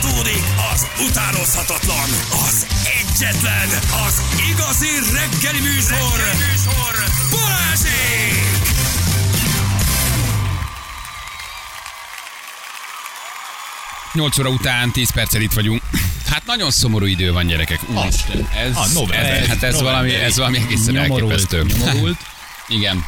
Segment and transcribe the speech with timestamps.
[0.00, 0.42] Folytatódik
[0.72, 2.08] az utánozhatatlan,
[2.48, 2.66] az
[3.00, 3.68] egyetlen,
[4.06, 6.94] az igazi reggeli műsor, reggeli műsor.
[7.30, 8.46] Balázsék!
[14.12, 15.82] Nyolc óra után 10 perccel itt vagyunk.
[16.26, 17.80] Hát nagyon szomorú idő van, gyerekek.
[17.88, 19.42] Úristen, ez, A november.
[19.42, 19.82] ez, hát ez November.
[19.82, 21.62] valami, ez valami egészen Nyomorult, elképesztő.
[21.84, 22.16] nyomorult.
[22.68, 23.04] Igen.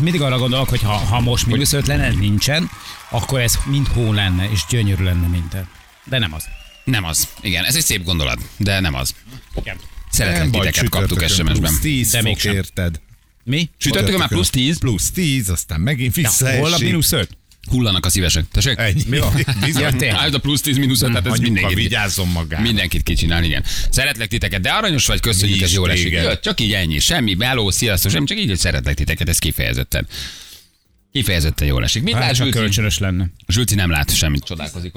[0.00, 2.70] Mindig arra gondolok, hogy ha, ha most mínusz öt lenne, nincsen,
[3.08, 5.68] akkor ez mind hó lenne, és gyönyörű lenne minden.
[6.04, 6.44] De nem az.
[6.84, 7.28] Nem az.
[7.40, 9.14] Igen, ez egy szép gondolat, de nem az.
[9.54, 9.76] Igen.
[10.10, 11.54] Szeretlek titeket, kaptuk SMS-ben.
[11.54, 13.00] Plusz 10 De fok, érted?
[13.44, 13.68] Mi?
[13.78, 16.60] Csütörtökön már plusz 10, Plusz 10, aztán megint Ja, visszaesik.
[16.60, 17.36] holnap mínusz öt?
[17.70, 18.44] hullanak a szívesek.
[18.52, 18.78] Tessék?
[18.78, 19.02] Ennyi.
[19.06, 19.32] Mi van?
[19.64, 19.96] Bizony.
[20.00, 21.76] Ja, a plusz 10 mínusz 5, tehát ez Anyuka mindenkit.
[21.76, 22.62] vigyázzon magára.
[22.62, 23.64] Mindenkit kicsinál, igen.
[23.90, 26.12] Szeretlek titeket, de aranyos vagy, köszönjük, Mi ez jól esik.
[26.12, 30.06] Jött, csak így ennyi, semmi, meló, sziasztok, semmi, csak így, hogy szeretlek titeket, ez kifejezetten.
[31.12, 32.02] Kifejezetten jól esik.
[32.02, 32.58] Mit lát Hát, csak Zsülci?
[32.58, 33.30] kölcsönös lenne.
[33.48, 34.92] Zsülci nem lát semmit, csodálkozik.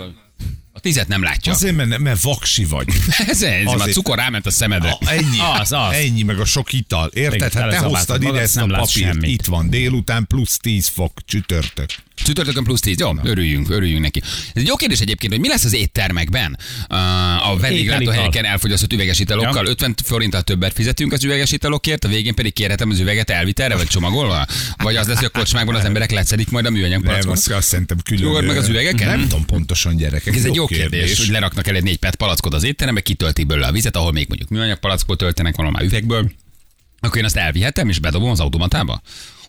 [0.76, 1.52] A tizet nem látja.
[1.52, 2.88] Azért, mert, mert vaksi vagy.
[3.28, 4.90] Ez, ez a cukor ráment a szemedre.
[4.90, 5.94] A, ennyi, Az, az.
[5.94, 7.08] ennyi, meg a sok ital.
[7.14, 7.54] Érted?
[7.54, 8.90] Hát te hoztad ide ezt nem a papírt.
[8.92, 9.30] semmit.
[9.30, 11.90] Itt van, délután plusz 10 fok, csütörtök.
[12.16, 14.22] Csütörtökön plusz 10, jó, örüljünk, örüljünk neki.
[14.24, 16.58] Ez egy jó kérdés egyébként, hogy mi lesz az éttermekben
[16.90, 19.64] uh, a vendéglátóhelyeken elfogyasztott üveges italokkal.
[19.64, 19.70] Ja.
[19.70, 23.88] 50 forinttal többet fizetünk az üveges italokért, a végén pedig kérhetem az üveget elvitelre, vagy
[23.88, 24.46] csomagolva?
[24.78, 27.32] Vagy az lesz, hogy a kocsmákban az emberek leszedik majd a műanyag Nem, palackot?
[27.34, 28.24] azt, azt szerintem külön.
[28.24, 29.08] Jogod meg az üvegeken?
[29.08, 30.36] Nem tudom pontosan, gyerekek.
[30.36, 33.68] Ez egy jó kérdés, hogy leraknak el egy négy pet palackot az étterembe, kitöltik belőle
[33.68, 36.32] a vizet, ahol még mondjuk műanyag palackot töltenek valami üvegből,
[37.00, 39.02] akkor én azt elvihetem és bedobom az automatába?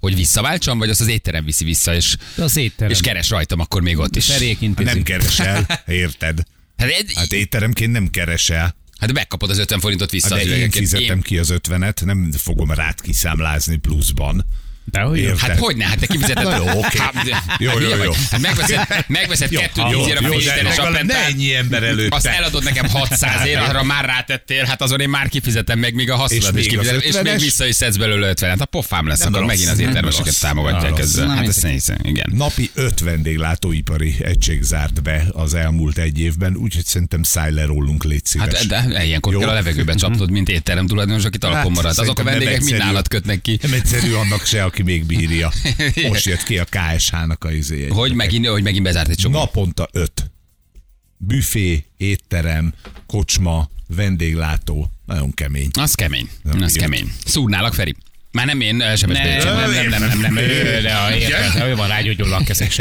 [0.06, 2.92] Hogy visszaváltsam, vagy azt az étterem viszi vissza, és, Az étterem.
[2.92, 4.26] és keres rajtam akkor még ott is.
[4.74, 6.40] Nem keresel, érted?
[6.76, 8.76] Hát, egy, Hát étteremként nem keresel.
[8.98, 10.78] hát megkapod az 50 forintot vissza Hát az de én üvegeket.
[10.80, 14.44] fizetem ki az ötvenet, nem fogom rád kiszámlázni pluszban.
[14.90, 15.38] De hogy Érted?
[15.38, 15.84] Hát hogy ne?
[15.84, 16.44] Hát te kifizeted.
[16.44, 16.98] Na jó, oké.
[16.98, 17.14] Hát,
[17.58, 18.12] Jó, jó, jó.
[18.30, 22.12] Hát megveszed, megveszed kettő jó, tízért a fényíteles legalább ne appentát, ennyi ember előtt.
[22.12, 26.10] azt eladod nekem 600 ér, arra már rátettél, hát azon én már kifizetem meg, míg
[26.10, 27.40] a hasznodat is még kifizetem, és még 50-es?
[27.40, 30.40] vissza is szedsz belőle 50 Hát a pofám lesz, Nem akkor rossz, megint az éttermeseket
[30.40, 31.28] támogatják ezzel.
[31.28, 32.32] Hát ezt hiszem, igen.
[32.34, 38.04] Napi öt vendéglátóipari egység zárt be az elmúlt egy évben, úgyhogy szerintem szállj le rólunk,
[38.04, 38.54] légy szíves.
[38.54, 41.98] Hát de ilyenkor kell a levegőbe csaptod, mint étterem tulajdonos, aki talpon Hát, maradt.
[41.98, 43.58] Azok a vendégek mind állat kötnek ki.
[43.62, 45.52] Nem egyszerű annak se, aki még bírja.
[46.08, 47.86] Most jött ki a KSH-nak a izé.
[47.86, 49.38] Hogy megint, hogy megint bezárt egy csomó.
[49.38, 50.30] Naponta öt.
[51.16, 52.74] Büfé, étterem,
[53.06, 54.90] kocsma, vendéglátó.
[55.06, 55.68] Nagyon kemény.
[55.78, 56.28] Az kemény.
[56.42, 56.90] Nem Az bírom.
[56.90, 57.12] kemény.
[57.24, 57.94] Szúrnálak, Feri?
[58.36, 60.34] Már nem én, SMS Nem, nem, nem, nem, nem,
[60.82, 62.74] de a érted, van rágyógyulva a kezek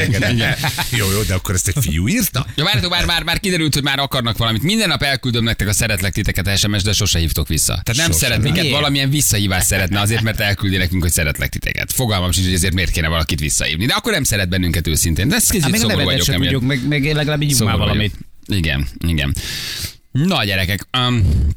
[0.90, 2.46] Jó, jó, de akkor ezt egy fiú írta?
[2.56, 4.62] Ja, várjátok, már, már, már kiderült, hogy már akarnak valamit.
[4.62, 7.82] Minden nap elküldöm nektek a szeretlek titeket SMS, de sose hívtok vissza.
[7.84, 11.92] Tehát nem szeret minket, valamilyen visszahívást szeretne azért, mert elküldi nekünk, hogy szeretlek titeket.
[11.92, 13.86] Fogalmam sincs, hogy ezért miért kéne valakit visszahívni.
[13.86, 15.28] De akkor nem szeret bennünket őszintén.
[15.28, 16.26] De ez Hát kicsit a szomorú vagyok.
[16.26, 18.14] tudjuk, meg, meg legalább így valamit.
[18.48, 19.36] Igen, igen.
[20.12, 21.48] Na gyerekek, um,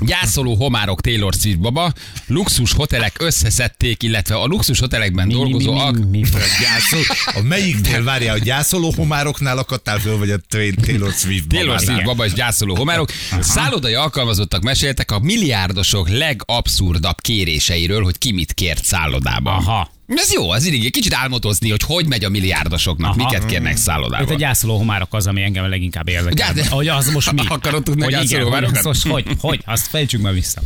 [0.00, 1.92] Gyászoló homárok Taylor Swift baba,
[2.26, 6.28] luxus hotelek összeszedték, illetve a luxus hotelekben Mi, mi, mi, dolgozó alk- mi, mi, mi.
[6.60, 11.78] Gyászol, a melyiknél várja, a gyászoló homároknál akadtál föl, vagy a Taylor Swift Taylor babánál?
[11.78, 13.10] Swift baba és gyászoló homárok.
[13.40, 19.54] Szállodai alkalmazottak meséltek a milliárdosok legabszurdabb kéréseiről, hogy ki mit kért szállodában.
[19.54, 19.96] Aha.
[20.16, 23.24] Ez jó, az így kicsit álmodozni, hogy hogy megy a milliárdosoknak, Aha.
[23.24, 23.76] miket kérnek
[24.20, 26.52] Itt a gyászoló homárok az, ami engem leginkább érdekel.
[26.54, 27.42] Gyá- Hogy az most mi?
[27.48, 28.76] Akarod tudni a hogy igen, hogy, homárokat?
[28.76, 30.60] az most, hogy, hogy, azt fejtsük már vissza.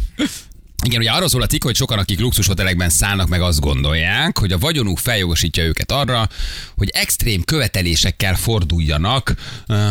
[0.84, 4.52] Igen, ugye arról szól a cikk, hogy sokan, akik luxushotelekben szállnak, meg azt gondolják, hogy
[4.52, 6.28] a vagyonuk feljogosítja őket arra,
[6.76, 9.34] hogy extrém követelésekkel forduljanak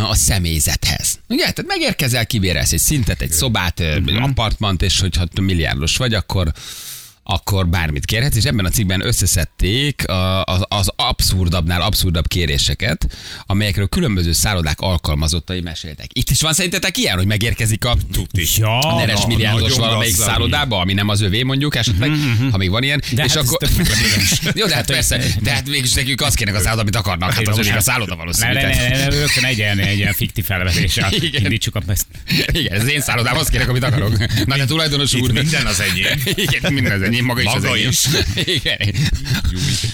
[0.09, 1.19] a személyzethez.
[1.27, 6.51] Ugye, tehát megérkezel, kibérelsz egy szintet, egy szobát, egy apartmant, és hogyha milliárdos vagy, akkor
[7.31, 10.03] akkor bármit kérhetsz, és ebben a cikkben összeszedték
[10.43, 13.07] az, az abszurdabbnál abszurdabb kéréseket,
[13.45, 16.05] amelyekről különböző szállodák alkalmazottai meséltek.
[16.13, 18.47] Itt is van szerintetek ilyen, hogy megérkezik a Tuti.
[18.55, 22.11] Ja, a neres milliárdos valamelyik szállodába, ami nem az övé mondjuk esetleg,
[22.51, 23.01] ha még van ilyen.
[23.11, 23.69] De és hát akkor...
[24.59, 27.47] Jó, de hát persze, de hát mégis nekünk azt kéne a szálloda, amit akarnak, hát
[27.47, 28.53] az övé a szálloda Ne, valószínű.
[28.53, 31.11] ne, ne, ne, rögtön egy ilyen, egy ilyen fiktív felvetéssel.
[31.43, 32.05] Indítsuk a ezt.
[32.51, 34.17] Igen, ez az én szállodám, azt kérek, amit akarok.
[34.45, 35.31] Na, de tulajdonos úr.
[35.31, 36.21] minden az enyém.
[36.45, 37.89] Igen, minden az enyém, maga is az Maga enyém.
[37.89, 38.03] is.
[38.55, 38.77] Igen.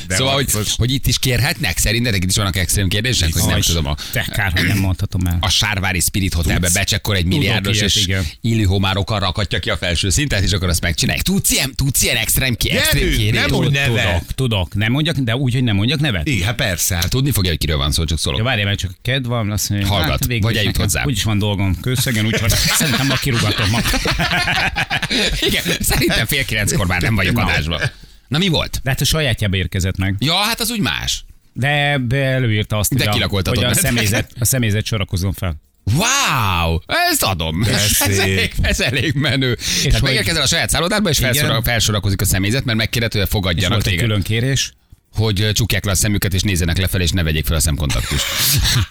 [0.07, 1.77] Szóval, hogy, hogy itt is kérhetnek?
[1.77, 3.33] Szerintetek itt is vannak extrém kérdések?
[3.33, 5.37] Hogy nem tudom, a, Te kár, hogy nem mondhatom el.
[5.41, 8.07] a Sárvári Spirit Hotelbe becsekkor egy milliárdos, ilyet, és
[8.41, 11.25] illő homárokkal rakatja ki a felső szintet, és akkor azt megcsinálják.
[11.25, 13.39] Tudsz ilyen, tudsz ilyen extrém, ki, extrém kérés?
[13.39, 13.47] nem.
[13.47, 14.73] Tudok, tudok.
[14.75, 16.27] Nem mondjak, de úgy, hogy nem mondjak nevet.
[16.27, 16.95] Igen, hát persze.
[16.95, 18.41] Hát Tudni fogja, hogy kiről van szó, csak Ja, szólok.
[18.41, 21.05] várjál, mert csak kedv van, azt mondja, Hallgat, hát végül vagy eljut hozzám.
[21.05, 23.79] Úgyis van dolgom kőszegen, úgyhogy szerintem ma kirugatom ma.
[25.47, 27.43] Igen, szerintem fél kilenckor már nem vagyok Na.
[27.43, 27.81] adásban.
[28.27, 28.79] Na mi volt?
[28.83, 30.15] De hát a sajátjába érkezett meg.
[30.19, 31.25] Ja, hát az úgy más.
[31.53, 35.55] De be előírta azt, De hogy, a, hogy a, személyzet, a személyzet sorakozom fel.
[35.93, 36.77] Wow!
[37.11, 37.61] Ezt adom.
[37.61, 39.51] De Ez, elég, ez elég menő.
[39.51, 43.21] És Tehát hogy- megérkezel a saját szállodádba, és felsorol, felsorakozik a személyzet, mert megkérdez, hogy
[43.21, 44.05] És fogadjanak volt egy téged.
[44.05, 44.71] külön kérés.
[45.15, 48.23] Hogy csukják le a szemüket, és nézzenek lefelé, és ne vegyék fel a szemkontaktust.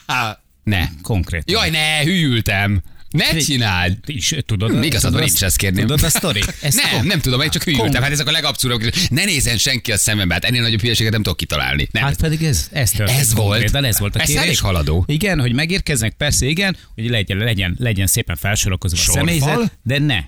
[0.64, 0.82] ne.
[1.02, 1.50] Konkrét.
[1.50, 2.82] Jaj, ne, hűltem.
[3.16, 3.96] Ne csináld.
[4.06, 5.86] És tudod, tudod én azt- is ezt kérném.
[5.86, 6.40] Tudod a sztori?
[6.92, 7.64] Nem, nem tudom, én csak.
[7.76, 8.94] Kom- Hát ezek a legabszurdabb.
[9.08, 11.88] Ne nézzen senki a szemembe, hát ennél nagyobb hülyeséget nem tudok kitalálni.
[11.90, 12.02] Nem.
[12.02, 13.48] Hát pedig ez, ez történt Ez volt.
[13.48, 14.42] konkrétan, ez volt a Ez kérés.
[14.42, 15.04] elég haladó.
[15.08, 20.18] Igen, hogy megérkeznek, persze igen, hogy legyen, legyen, legyen szépen felsorakozva a személyzet, de ne.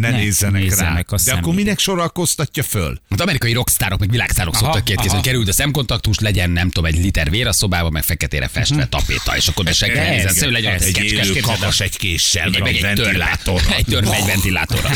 [0.00, 1.16] Ne, nézzenek, nézzenek rá.
[1.16, 3.00] a De akkor minek sorakoztatja föl?
[3.10, 5.10] Hát amerikai rockstárok, meg világsztárok Aha, szoktak aha.
[5.14, 8.86] hogy került a szemkontaktus, legyen nem tudom, egy liter vér a szobába, meg feketére festve
[8.86, 12.74] tapéta, és akkor Ez- nézzen, szemű legyen ez egy élő kakas egy késsel, Egy, meg
[12.74, 13.60] egy ventilátor.
[13.76, 14.90] Egy törpe egy ventilátorra.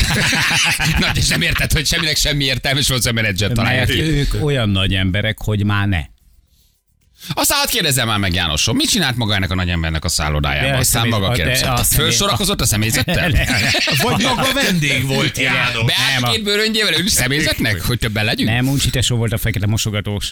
[0.99, 4.69] Na, és nem érted, hogy semminek semmi értelme, és volt a menedzser találja ők olyan
[4.69, 6.12] nagy emberek, hogy már ne.
[7.29, 10.79] Aztán hát kérdezzem már meg Jánosom, mit csinált maga ennek a nagy embernek a szállodájában?
[10.79, 11.85] Aztán maga kérdezett.
[11.85, 13.31] Fölsorakozott a személyzettel?
[14.01, 15.85] Vagy maga vendég volt, János.
[15.85, 18.49] Beállt két bőröngyével ül személyzetnek, hogy többen legyünk?
[18.49, 20.31] Nem, Uncsi tesó volt a fekete mosogatós.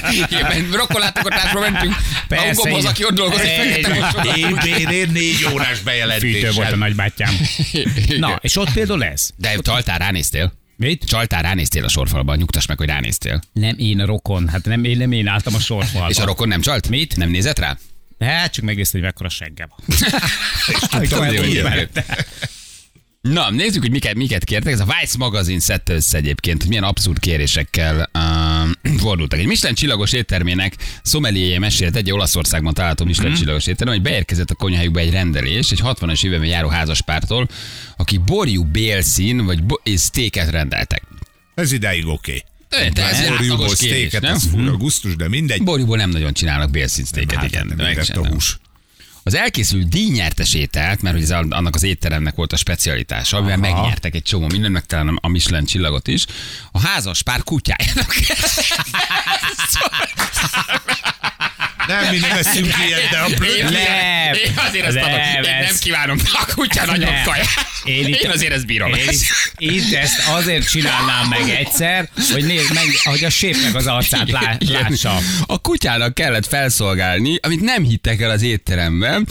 [0.72, 1.94] Rokkolátogatásra mentünk.
[2.28, 2.86] Persze, igen.
[2.86, 4.30] aki ott dolgozik, fekete mosogató.
[4.30, 5.78] Én bérér négy órás
[6.18, 7.34] Fűtő volt a nagybátyám.
[8.18, 9.30] Na, és ott például ez.
[9.36, 10.59] De csaltál, ránéztél?
[10.80, 11.04] Mit?
[11.04, 13.40] Csaltál, ránéztél a sorfalban, nyugtass meg, hogy ránéztél.
[13.52, 16.08] Nem én a rokon, hát nem én, nem én álltam a sorfalba.
[16.08, 16.88] És a rokon nem csalt?
[16.88, 17.16] Mit?
[17.16, 17.78] Nem nézett rá?
[18.18, 19.98] Hát csak megnézte, hogy mekkora segge van.
[20.90, 21.88] Amikor hogy.
[23.20, 24.72] Na, nézzük, hogy miket, miket kértek.
[24.72, 28.22] Ez a Vice magazin szedte össze egyébként, hogy milyen abszurd kérésekkel uh,
[28.98, 29.38] fordultak.
[29.38, 34.54] Egy Michelin csillagos éttermének szomeliéje mesélt egy Olaszországban található Michelin csillagos étterem, hogy beérkezett a
[34.54, 37.48] konyhájukba egy rendelés, egy 60-as években járó házaspártól,
[37.96, 41.02] aki borjú bélszín vagy bo- és sztéket rendeltek.
[41.54, 42.44] Ez idáig oké.
[42.68, 45.62] De ez Borjúból sztéket, ez fura gusztus, de mindegy.
[45.62, 47.66] Borjúból nem nagyon csinálnak bélszínsztéket, Hát, igen.
[47.66, 48.58] nem de a hús.
[49.22, 54.22] Az elkészült díjnyertes ételt, mert ez annak az étteremnek volt a specialitása, amivel megnyertek egy
[54.22, 56.26] csomó mindent, meg talán a Michelin csillagot is,
[56.72, 58.14] a házas pár kutyájának.
[61.90, 63.62] Nem, mi nem eszünk ilyet, de a Én, plöty...
[63.62, 63.72] Nem.
[64.34, 67.24] én azért ezt adom, Nem, én nem kívánom a kutya nagyobb Nem.
[67.24, 67.46] kaját.
[67.84, 68.94] Én itt- Én azért ezt bírom.
[68.94, 69.20] Én itt,
[69.58, 74.56] itt ezt azért csinálnám meg egyszer, hogy nézd meg, hogy a sépnek az arcát lá,
[74.68, 75.18] lássa.
[75.46, 79.26] A kutyának kellett felszolgálni, amit nem hittek el az étteremben,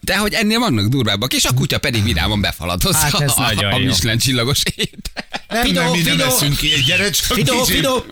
[0.00, 3.72] de hogy ennél vannak durvábbak, és a kutya pedig vidáman befaladozza Hát ez a, nagyon
[3.72, 3.84] a jó.
[3.86, 5.24] Michelin csillagos étel.
[5.48, 6.24] Nem, Fido, nem, mi nem Fido.
[6.36, 7.74] eszünk ilyet, gyere csak Fido, kicsit.
[7.74, 8.02] Fido!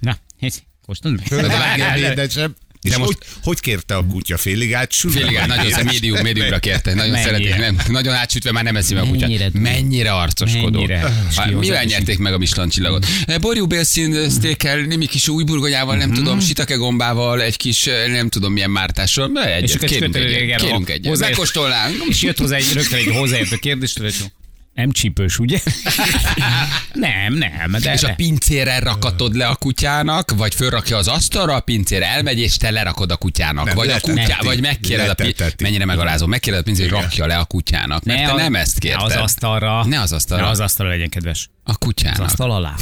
[0.00, 1.48] Na, hisz, kóstold meg.
[1.48, 2.54] Várjál, de sem.
[2.84, 5.20] És De most- hogy, hogy kérte a kutya félig átsülve?
[5.20, 7.30] Félig át, nagyon szép, médium, médiumra kérte, nagyon Mennyire?
[7.30, 9.20] szeretik, nem, nagyon átsütve már nem eszi meg a kutyát.
[9.28, 9.50] Mennyire?
[9.52, 10.70] Mennyire arcoskodó.
[10.78, 10.98] Mennyire?
[11.36, 13.06] Hát, Mivel nyerték meg a Michelin csillagot?
[13.26, 18.06] Eh, Borjú bélszín sztékkel, némi kis új burgonyával, nem tudom, sitake gombával, egy kis, eh,
[18.08, 19.30] nem tudom milyen mártással.
[19.44, 21.06] Egyet, És kérünk egyet, kérünk a- egyet.
[21.06, 21.96] hozzá- Megkóstolnánk.
[22.08, 24.30] És jött hozzá egy, rögtön egy hozzáértő kérdés, tudod, hogy
[24.74, 25.58] nem csípős, ugye?
[26.92, 27.92] nem, nem, de...
[27.92, 28.14] És a de.
[28.14, 33.10] pincérrel rakatod le a kutyának, vagy fölrakja az asztalra, a pincér elmegy, és te lerakod
[33.10, 33.64] a kutyának.
[33.64, 35.62] Nem, vagy a kutyá, vagy megkéred a pincér, Leteteti.
[35.62, 38.04] mennyire megalázom, megkéred a pincér, hogy rakja le a kutyának.
[38.04, 39.02] Mert te a- nem ezt Ne kérted.
[39.10, 39.84] az asztalra.
[39.84, 40.44] Ne az asztalra.
[40.44, 41.48] Ne az asztalra legyen kedves.
[41.64, 42.20] A Az kutyának.
[42.20, 42.74] asztal alá.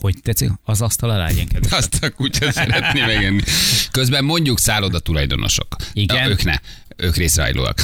[0.00, 0.50] Hogy tetszik?
[0.64, 1.72] Az asztal alá legyen kedves.
[1.78, 3.42] Azt a kutya szeretné megenni.
[3.90, 5.76] Közben mondjuk szálloda tulajdonosok.
[5.92, 6.22] Igen?
[6.22, 6.54] Na, ők ne.
[7.00, 7.82] Ők részrajlóak.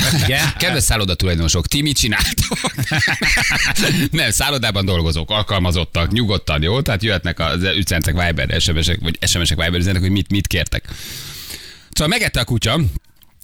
[0.58, 2.74] Kedves szálloda tulajdonosok, ti mit csináltok?
[4.10, 6.80] Nem, szállodában dolgozók, alkalmazottak, nyugodtan, jó?
[6.80, 10.88] Tehát jöhetnek az üzenetek Viber, SMS-ek, vagy SMS-ek Viber üzenetek, hogy mit, mit kértek.
[11.90, 12.80] Szóval megette a kutya,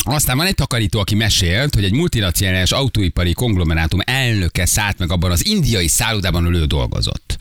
[0.05, 5.31] aztán van egy takarító, aki mesélt, hogy egy multinacionális autóipari konglomerátum elnöke szállt meg abban
[5.31, 7.37] az indiai szállodában, ahol ő dolgozott.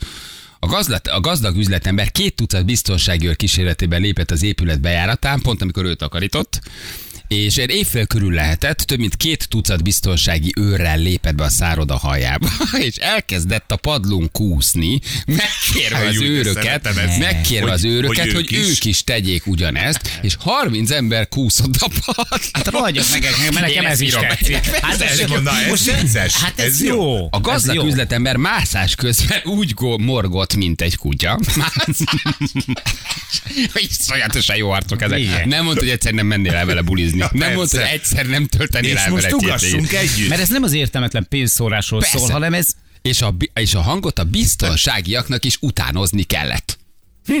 [0.58, 5.62] A, gazdat, a gazdag üzletember két tucat biztonsági őr kísérletében lépett az épület bejáratán, pont
[5.62, 6.60] amikor ő takarított,
[7.28, 11.96] és egy évfél körül lehetett, több mint két tucat biztonsági őrrel lépett be a szároda
[11.96, 12.48] hajába,
[12.88, 18.54] és elkezdett a padlón kúszni, megkérve az Júj, de őröket, megkérve az őröket, hogy hogy,
[18.54, 18.68] ők is.
[18.68, 22.40] ők is tegyék ugyanezt, és 30 ember kúszott a padlón.
[22.52, 24.64] Hát rohadjak meg, mert nekem ez is tetszik.
[24.64, 27.28] Hát ez, ez, ez hát ez jó.
[27.30, 31.40] A gazdag üzletember mászás közben úgy go- morgott, mint egy kutya.
[33.88, 35.44] Iszonyatosan jó arcok ezek.
[35.44, 37.13] Nem mondta, hogy egyszer nem mennél el vele bulizni.
[37.18, 40.28] Ja, nem mondta, hogy egyszer nem töltenél És el most ugassunk együtt.
[40.28, 42.18] Mert ez nem az értelmetlen pénzszórásról Persze.
[42.18, 42.68] szól, hanem ez
[43.02, 46.78] És a, és a hangot a biztonságiaknak is utánozni kellett.
[47.26, 47.34] Hm?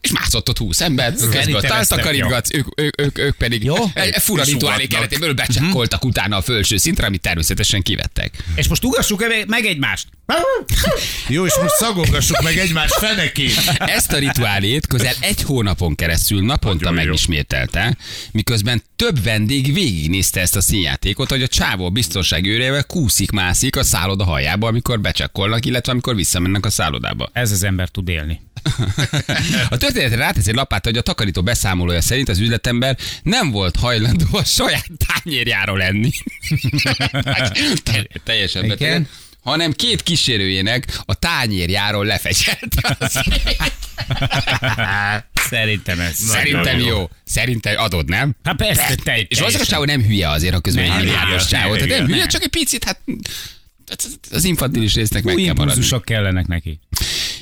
[0.00, 3.74] És mászott ott 20 ember, közben takarítgatsz, ők, ők, ők, ők pedig Jó.
[3.94, 8.44] egy fura rituálé keretéből becsekkoltak utána a felső szintre, amit természetesen kivettek.
[8.54, 10.06] És most ugassuk meg- meg egymást.
[11.28, 13.56] Jó, és most szagogassuk meg egymás fenekét.
[13.76, 17.04] Ezt a rituálét közel egy hónapon keresztül naponta Nagyon jó.
[17.04, 17.96] megismételte,
[18.32, 24.24] miközben több vendég végignézte ezt a színjátékot, hogy a csávó biztonsági őrével kúszik-mászik a szálloda
[24.24, 27.30] hajába, amikor becsekkolnak, illetve amikor visszamennek a szállodába.
[27.32, 28.40] Ez az ember tud élni.
[29.68, 34.24] A történetre rátesz egy lapát, hogy a takarító beszámolója szerint az üzletember nem volt hajlandó
[34.32, 36.10] a saját tányérjáról enni.
[37.82, 39.08] Te- Teljesen beteg.
[39.46, 42.96] Hanem két kísérőjének a tányérjáról lefecselte.
[42.98, 43.18] az
[45.50, 46.14] Szerintem ez.
[46.16, 47.10] Szerintem jó.
[47.24, 48.34] Szerintem adod, nem?
[48.44, 51.74] Hát persze, te, És valószínűleg a csávó nem hülye azért, ha közben Nem, nem, csávó.
[51.74, 52.06] Nem igen.
[52.06, 53.00] hülye, csak egy picit, hát
[54.30, 56.00] az infantilis résznek meg kell maradni.
[56.04, 56.80] kellenek neki.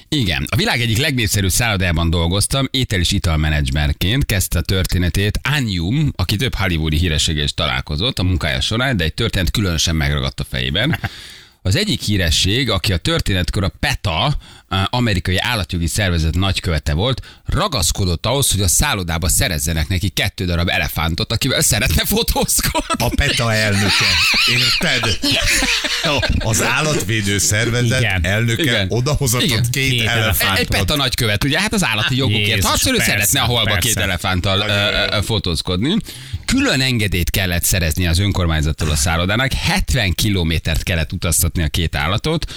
[0.08, 6.36] Igen, a világ egyik legnépszerűbb szállodában dolgoztam, étel és italmenedzsmerként kezdte a történetét Anyum, aki
[6.36, 10.98] több hollywoodi hírességgel is találkozott a munkája során, de egy történet különösen megragadt a fejében.
[11.66, 14.36] Az egyik híresség, aki a történetkor a PETA,
[14.90, 21.32] amerikai állatjogi szervezet nagykövete volt, ragaszkodott ahhoz, hogy a szállodába szerezzenek neki kettő darab elefántot,
[21.32, 23.04] akivel szeretne fotózkodni.
[23.04, 24.04] A PETA elnöke.
[24.50, 25.18] Érted?
[26.38, 28.24] Az állatvédő szervezet Igen.
[28.24, 28.86] elnöke Igen.
[28.90, 29.66] odahozatott Igen.
[29.70, 30.58] két, Két elefántot.
[30.58, 31.60] egy PETA nagykövet, ugye?
[31.60, 32.62] Hát az állati jogokért.
[32.62, 33.88] Persze, szeretne a holba persze.
[33.88, 35.96] két elefánttal ö, fotózkodni.
[36.44, 42.52] Külön engedélyt kellett szerezni az önkormányzattól a szállodának, 70 kilométert kellett utaztatni a két állatot.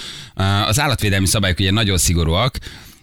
[0.66, 2.58] Az állatvédelmi szabályok ugye nagyon szigorúak,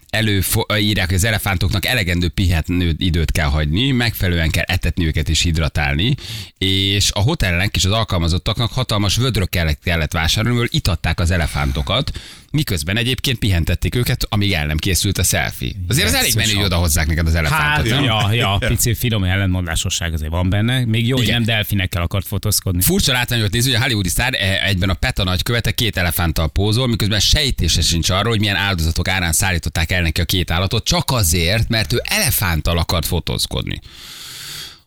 [0.10, 6.16] előírják, hogy az elefántoknak elegendő pihenő időt kell hagyni, megfelelően kell etetni őket és hidratálni,
[6.58, 12.12] és a hotelnek és az alkalmazottaknak hatalmas vödrök kellett, kellett vásárolni, mivel itatták az elefántokat,
[12.56, 15.72] miközben egyébként pihentették őket, amíg el nem készült a selfie.
[15.88, 19.24] Azért az elég menő, hogy oda hozzák neked az elefántot, Hát, ja, ja, pici finom
[19.24, 20.86] ellentmondásosság azért van benne.
[20.86, 21.36] Még jó, hogy Igen.
[21.36, 22.82] nem delfinekkel akart fotózkodni.
[22.82, 26.50] Furcsa látvány volt nézni, hogy a hollywoodi sztár eh, egyben a PETA nagykövete két elefánttal
[26.50, 30.86] pózol, miközben sejtése sincs arról, hogy milyen áldozatok árán szállították el neki a két állatot,
[30.86, 33.80] csak azért, mert ő elefánttal akart fotózkodni.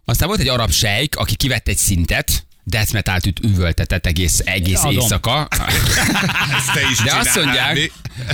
[0.04, 4.82] Aztán volt egy arab sejk, aki kivett egy szintet, death metalt üt üvöltetett egész, egész
[4.82, 4.92] Adom.
[4.92, 5.48] éjszaka.
[6.56, 7.90] Ezt te is De azt mondják,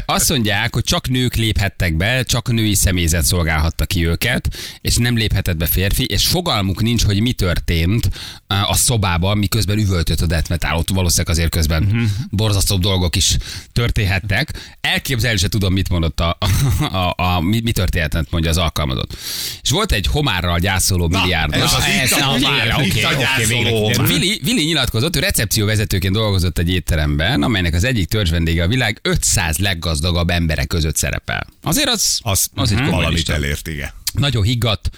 [0.06, 4.48] azt mondják, hogy csak nők léphettek be, csak női személyzet szolgálhatta ki őket,
[4.80, 8.08] és nem léphetett be férfi, és fogalmuk nincs, hogy mi történt
[8.48, 10.76] uh, a szobában, miközben üvöltött a death metal.
[10.76, 12.02] Ott valószínűleg azért közben uh-huh.
[12.30, 13.36] borzasztóbb dolgok is
[13.72, 14.76] történhettek.
[14.80, 16.38] Elképzelni se tudom, mit mondott a,
[16.80, 19.16] a, a, a mi, mi történhetett, mondja az alkalmazott.
[19.62, 21.62] És volt egy homárral gyászoló milliárdos.
[21.62, 23.92] ez az ez itt a a- homár, oké, itt a oké, gyászoló végre homár.
[23.92, 24.23] kiderült.
[24.24, 29.58] Vili, Vili nyilatkozott, ő recepcióvezetőként dolgozott egy étteremben, amelynek az egyik törzsvendége a világ 500
[29.58, 31.46] leggazdagabb emberek között szerepel.
[31.62, 33.90] Azért az, Az, az egy komoly valamit elért, igen.
[34.12, 34.90] Nagyon higgadt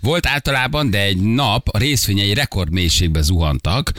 [0.00, 3.92] volt általában, de egy nap a részvényei rekordmélységbe zuhantak,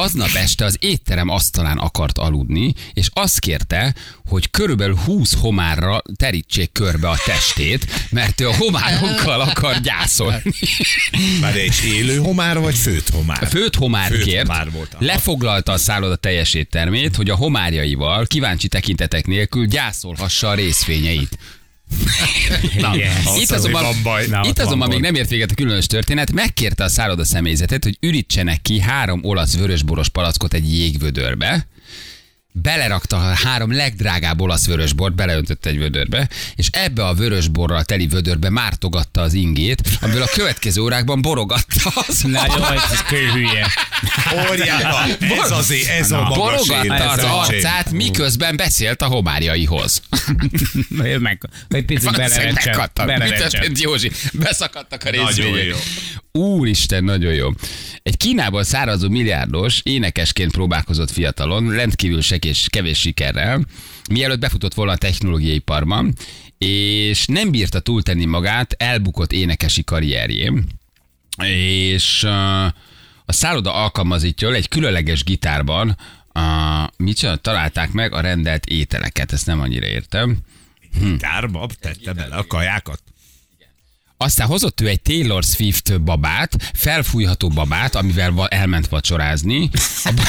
[0.00, 3.94] Aznap este az étterem asztalán akart aludni, és azt kérte,
[4.28, 10.52] hogy körülbelül 20 homárra terítsék körbe a testét, mert ő a homárokkal akar gyászolni.
[11.40, 13.48] Már egy élő homár, vagy főtt homár?
[13.48, 14.96] Főt homár Főtt kért, homár volt.
[14.98, 21.38] Lefoglalta a szálloda teljes éttermét, hogy a homárjaival kíváncsi tekintetek nélkül gyászolhassa a részfényeit.
[22.78, 23.12] Na, yes.
[23.36, 24.26] Itt Az azonban, van baj.
[24.26, 27.96] Na, itt azonban még nem ért véget a különös történet, megkérte a szálloda személyzetet, hogy
[28.00, 31.66] ürítsenek ki három olasz vörösboros palackot egy jégvödörbe,
[32.52, 38.50] belerakta a három legdrágább olasz vörösbort, beleöntötte egy vödörbe, és ebbe a vörösborral teli vödörbe
[38.50, 43.66] mártogatta az ingét, amiből a következő órákban borogatta az Na jó, ez kőhülye.
[44.50, 50.02] Óriás, ez azért, ez a Borogatta az arcát, miközben beszélt a homárjaihoz.
[50.88, 53.06] Meg, egy picit megkattam.
[53.06, 54.10] Mi történt, Józsi?
[54.32, 55.76] Beszakadtak a részvények.
[56.32, 57.48] Úristen, nagyon jó.
[58.02, 63.64] Egy Kínából szárazó milliárdos énekesként próbálkozott fiatalon, rendkívül sekés, kevés sikerrel,
[64.10, 66.14] mielőtt befutott volna a technológiai iparban,
[66.58, 70.64] és nem bírta túltenni magát elbukott énekesi karrierjén,
[71.46, 72.24] és
[73.24, 75.96] a szálloda alkalmazítjól egy különleges gitárban
[76.96, 77.36] mit csinál?
[77.36, 80.38] találták meg a rendelt ételeket, ezt nem annyira értem.
[81.18, 83.02] Gárba tette bele a kajákat.
[84.22, 89.70] Aztán hozott ő egy Taylor Swift babát, felfújható babát, amivel elment vacsorázni.
[90.04, 90.26] A, ba-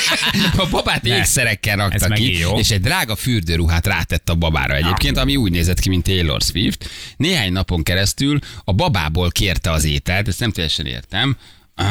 [0.66, 1.16] a babát Ne.
[1.16, 2.58] ékszerekkel rakta ki, jó.
[2.58, 6.88] és egy drága fürdőruhát rátett a babára egyébként, ami úgy nézett ki, mint Taylor Swift.
[7.16, 11.36] Néhány napon keresztül a babából kérte az ételt, ezt nem teljesen értem.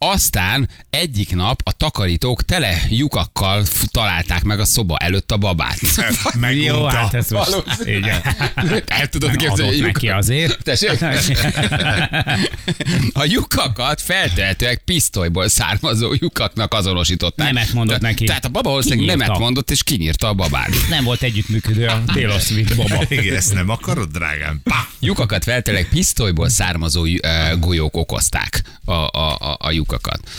[0.00, 5.78] Aztán egyik nap a takarítók tele lyukakkal f- találták meg a szoba előtt a babát.
[6.30, 6.88] Jó, Megunta.
[6.96, 7.62] hát ez most...
[7.84, 8.20] Igen.
[8.86, 10.62] El tudod képzelni, neki azért.
[10.62, 10.90] Tessék?
[13.12, 17.46] A lyukakat feltehetőleg pisztolyból származó lyukaknak azonosították.
[17.52, 18.24] Nemet mondott neki.
[18.24, 19.24] Tehát a baba valószínűleg Kinyírta.
[19.26, 20.70] nemet mondott, és kinyírta a babát.
[20.88, 23.04] Nem volt együttműködő a Taylor Swift baba.
[23.14, 24.60] Igen, ezt nem akarod, drágám?
[24.64, 24.86] Pá!
[25.00, 30.30] Lyukakat feltehetőleg pisztolyból származó uh, golyók okozták a, a, a, a lyukakat.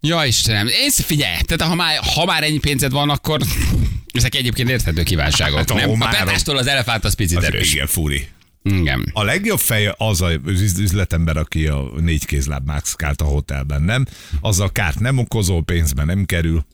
[0.00, 3.40] Ja Istenem, én figyelj, tehát ha már, ha már ennyi pénzed van, akkor
[4.12, 5.58] ezek egyébként érthető kívánságok.
[5.58, 6.02] Hát nem?
[6.02, 7.72] A petástól az elefánt az picit Az erős.
[7.74, 8.28] igen, furi.
[8.62, 9.10] Igen.
[9.12, 14.06] A legjobb fej az a üz- üzletember, aki a négy kézláb máxkált a hotelben, nem?
[14.40, 16.66] Az a kárt nem okozol, pénzbe nem kerül.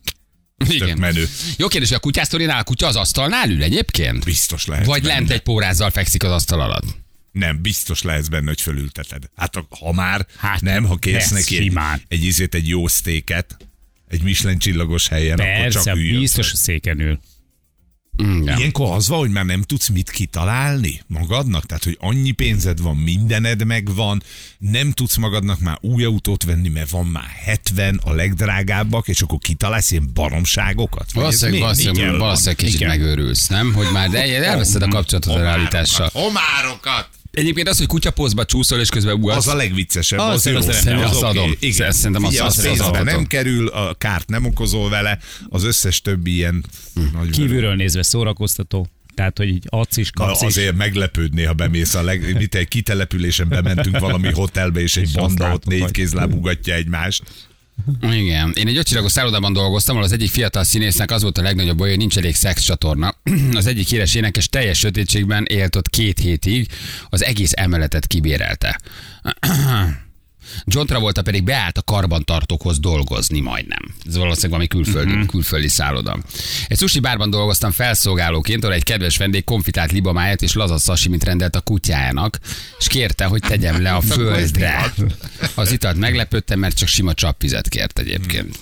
[0.69, 0.99] Igen.
[0.99, 1.29] menő.
[1.57, 4.25] Jó kérdés, hogy a kutyásztorinál a kutya az asztalnál ül egyébként?
[4.25, 4.87] Biztos lehet.
[4.87, 5.15] Vagy benne.
[5.15, 6.85] lent egy pórázzal fekszik az asztal alatt?
[7.39, 9.31] Nem, biztos lehetsz benne, hogy fölülteted.
[9.37, 11.79] Hát ha már, Hát, nem, ha kérsz neki egy,
[12.09, 13.57] egy, ízét, egy jó sztéket,
[14.09, 16.55] egy Michelin csillagos helyen, akkor Persze, csak üljön biztos fel.
[16.55, 17.21] a széken ül.
[18.19, 18.59] Igen.
[18.59, 22.97] Ilyenkor az van, hogy már nem tudsz mit kitalálni magadnak, tehát hogy annyi pénzed van,
[22.97, 24.23] mindened megvan,
[24.59, 29.39] nem tudsz magadnak már új autót venni, mert van már 70 a legdrágábbak, és akkor
[29.39, 31.13] kitalálsz ilyen baromságokat?
[31.13, 31.61] Valószínűleg, mi?
[31.61, 32.19] valószínűleg, Igen.
[32.19, 32.89] valószínűleg kicsit Igen.
[32.89, 33.73] megőrülsz, nem?
[33.75, 36.11] Hogy már de elveszed a kapcsolatot a realitással.
[36.13, 37.09] Homárokat!
[37.37, 39.37] Egyébként az, hogy kutyapózba csúszol és közben ugatsz.
[39.37, 40.57] Az a legviccesebb, Az az, jó.
[40.57, 41.25] az az oké.
[41.25, 41.55] adom.
[41.59, 41.93] Igen.
[41.93, 43.07] Szerintem az azt pénzbe adhatom.
[43.07, 46.65] nem kerül, a kárt nem okozol vele, az összes többi ilyen
[47.13, 48.89] nagy Kívülről nézve szórakoztató.
[49.15, 50.47] Tehát, hogy így adsz is, Na, kapsz is.
[50.47, 52.37] azért meglepődni, ha bemész a leg...
[52.39, 57.23] Mit egy kitelepülésen bementünk valami hotelbe, és egy És banda ott négy kézláb ugatja egymást.
[58.03, 58.53] Igen.
[58.57, 61.89] Én egy ötcsillagos szállodában dolgoztam, ahol az egyik fiatal színésznek az volt a legnagyobb baj,
[61.89, 63.15] hogy nincs elég szexcsatorna.
[63.53, 66.69] Az egyik híres énekes teljes sötétségben élt ott két hétig,
[67.09, 68.81] az egész emeletet kibérelte.
[70.65, 73.95] John Travolta pedig beállt a karbantartókhoz dolgozni majdnem.
[74.07, 75.27] Ez valószínűleg valami külföldi, uh-huh.
[75.27, 76.19] külföldi szálloda.
[76.69, 81.57] Egy sushi bárban dolgoztam felszolgálóként, ahol egy kedves vendég konfitált libamáját és laza sashimit rendelt
[81.57, 82.39] a kutyájának,
[82.79, 84.93] és kérte, hogy tegyem le a földre.
[85.55, 88.59] Az italt meglepődtem, mert csak sima csapvizet kért egyébként.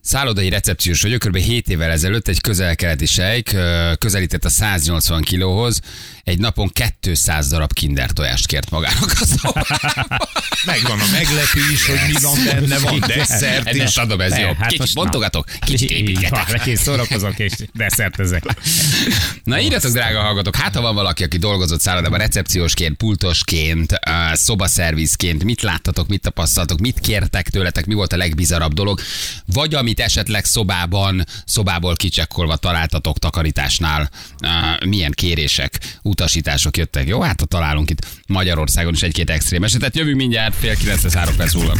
[0.00, 1.36] Szállodai recepciós vagyok, kb.
[1.36, 3.56] 7 évvel ezelőtt egy közel-keleti sejk
[3.98, 5.80] közelített a 180 kilóhoz,
[6.28, 6.70] egy napon
[7.00, 10.18] 200 darab kinder tojást kért magának a szobába.
[10.66, 13.96] Megvan a meglepés, hogy mi van benne, van desszert is.
[13.96, 14.52] adom, ez jó.
[14.58, 16.52] hát Kicsit bontogatok, kicsit építgetek.
[16.52, 18.44] neki szórakozok és desszertezek.
[19.44, 24.00] Na írjatok, drága hallgatók, hát ha van valaki, aki dolgozott szállodában recepciósként, pultosként,
[24.32, 29.00] szobaszervizként, mit láttatok, mit tapasztaltok, mit kértek tőletek, mi volt a legbizarabb dolog,
[29.46, 34.10] vagy amit esetleg szobában, szobából kicsekkolva találtatok takarításnál,
[34.84, 35.78] milyen kérések,
[36.18, 37.08] utasítások jöttek.
[37.08, 39.96] Jó, hát ha találunk itt Magyarországon is egy-két extrém esetet.
[39.96, 41.76] Jövünk mindjárt fél kilenc három perc múlva.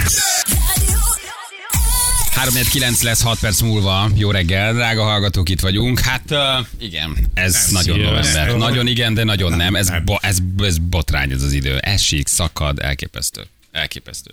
[2.35, 4.11] 3 9 lesz 6 perc múlva.
[4.17, 6.01] Jó reggel, drága hallgatók, itt vagyunk.
[6.01, 6.39] Hát uh,
[6.79, 8.57] igen, ez Ez nagyon november.
[8.57, 9.77] Nagyon igen, de nagyon nem.
[9.77, 10.05] Ez, Nem.
[10.05, 11.79] bo- ez, ez botrány ez az idő.
[11.79, 13.47] Esik, szakad, elképesztő.
[13.73, 14.31] Elképesztő.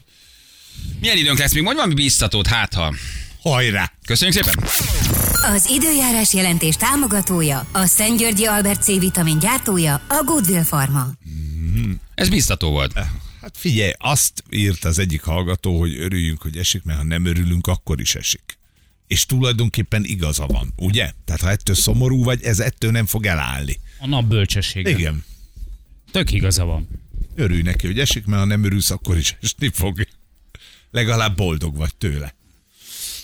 [0.99, 1.63] Milyen időnk lesz még?
[1.63, 2.93] Mondj valami biztatót, hát ha.
[3.49, 3.91] Hajrá!
[4.05, 4.63] Köszönjük szépen!
[5.53, 11.07] Az időjárás jelentés támogatója, a Szent Györgyi Albert C vitamin gyártója, a Goodwill Pharma.
[12.15, 12.93] Ez biztató volt.
[13.41, 17.67] Hát figyelj, azt írt az egyik hallgató, hogy örüljünk, hogy esik, mert ha nem örülünk,
[17.67, 18.57] akkor is esik.
[19.07, 21.11] És tulajdonképpen igaza van, ugye?
[21.25, 23.79] Tehát ha ettől szomorú vagy, ez ettől nem fog elállni.
[23.99, 24.89] A nap bölcsessége.
[24.89, 25.23] Igen.
[26.11, 26.87] Tök igaza van.
[27.35, 30.07] Örülj neki, hogy esik, mert ha nem örülsz, akkor is esni fog.
[30.91, 32.35] Legalább boldog vagy tőle.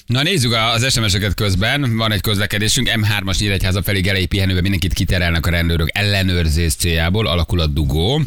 [0.06, 1.96] Na nézzük az SMS-eket közben.
[1.96, 2.90] Van egy közlekedésünk.
[2.96, 7.28] M3-as Nyíregyháza felé gelei pihenőbe mindenkit kiterelnek a rendőrök ellenőrzés céljából.
[7.28, 8.22] Alakul a dugó.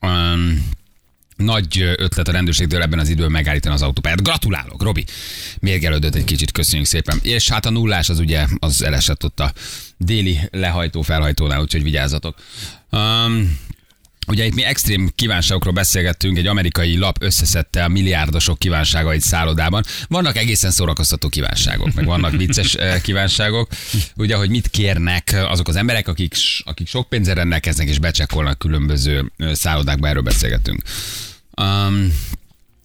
[0.00, 0.68] Um,
[1.36, 4.22] nagy ötlet a rendőrségtől ebben az időben megállítani az autópályát.
[4.22, 5.04] Gratulálok, Robi!
[5.60, 7.18] Mérgelődött egy kicsit, köszönjük szépen.
[7.22, 9.52] És hát a nullás az ugye, az elesett ott a
[9.96, 12.36] déli lehajtó felhajtónál, úgyhogy vigyázzatok.
[12.90, 13.58] Um,
[14.28, 19.84] Ugye itt mi extrém kívánságokról beszélgettünk, egy amerikai lap összeszedte a milliárdosok kívánságait szállodában.
[20.08, 23.68] Vannak egészen szórakoztató kívánságok, meg vannak vicces eh, kívánságok.
[24.16, 29.32] Ugye, hogy mit kérnek azok az emberek, akik, akik sok pénzzel rendelkeznek és becsekkolnak különböző
[29.36, 30.82] eh, szállodákba, erről beszélgettünk.
[31.60, 32.12] Um,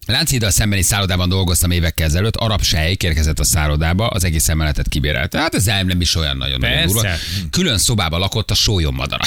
[0.06, 5.38] Lánchiddal szembeni szállodában dolgoztam évekkel ezelőtt, arab sejk érkezett a szállodába, az egész emeletet kibérelte.
[5.38, 7.08] Hát ez nem is olyan nagyon, nagyon durva.
[7.50, 9.24] Külön szobában lakott a sólyommadara.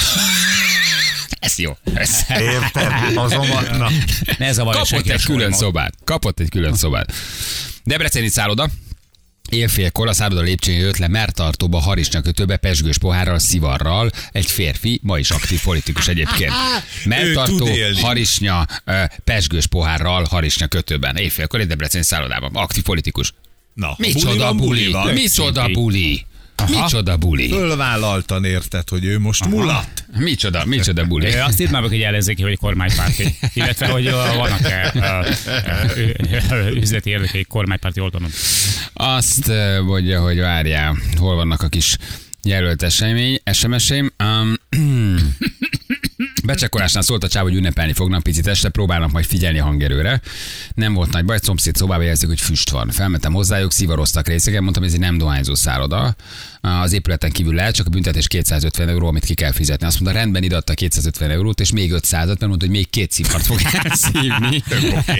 [1.38, 1.76] Ez jó.
[1.94, 2.24] Ez.
[2.28, 2.92] Érted?
[3.14, 3.88] Azonban, na.
[4.38, 5.58] Ne zavarja Kapott egy külön sólyomot.
[5.58, 5.94] szobát.
[6.04, 7.12] Kapott egy külön szobát.
[7.84, 8.68] Debreceni szálloda.
[9.50, 15.18] Élfélkor a szálloda lépcsőjén jött le Mertartóba, Harisnya kötőbe, pesgős pohárral, szivarral, egy férfi, ma
[15.18, 16.52] is aktív politikus egyébként.
[17.04, 18.00] Mertartó, tud élni.
[18.00, 18.66] Harisnya,
[19.24, 21.16] pesgős pohárral, Harisnya kötőben.
[21.16, 22.50] Éjfélkor egy debreceni szállodában.
[22.54, 23.34] Aktív politikus.
[23.74, 25.12] Na, Micsoda van, buli, van.
[25.12, 26.26] micsoda buli.
[26.66, 27.48] Micsoda buli.
[27.48, 30.04] Fölvállaltan érted, hogy ő most mulat.
[30.16, 31.26] Micsoda, micsoda buli.
[31.26, 33.38] Ö, Azt írd már hogy ellenzéki, hogy kormánypárti.
[33.54, 34.92] Illetve, hogy vannak-e
[36.74, 38.30] üzleti érdekei kormánypárti oldalon.
[38.92, 39.52] Azt
[39.84, 41.96] mondja, hogy várjál, hol vannak a kis
[42.42, 44.12] jelölt esemény, SMS-eim.
[44.24, 44.54] Um,
[46.48, 50.20] Becsekolásnál szólt a csáv, hogy ünnepelni fognak picit este, próbálnak majd figyelni a hangerőre.
[50.74, 52.90] Nem volt nagy baj, szomszéd szobába jelzik, hogy füst van.
[52.90, 56.16] Felmentem hozzájuk, szivaroztak részegen, mondtam, hogy ez egy nem dohányzó szálloda.
[56.60, 59.86] Az épületen kívül lehet, csak a büntetés 250 euró, amit ki kell fizetni.
[59.86, 63.12] Azt mondta, rendben ide adta 250 eurót, és még 500 mert mondta, hogy még két
[63.12, 64.62] szivart fog elszívni.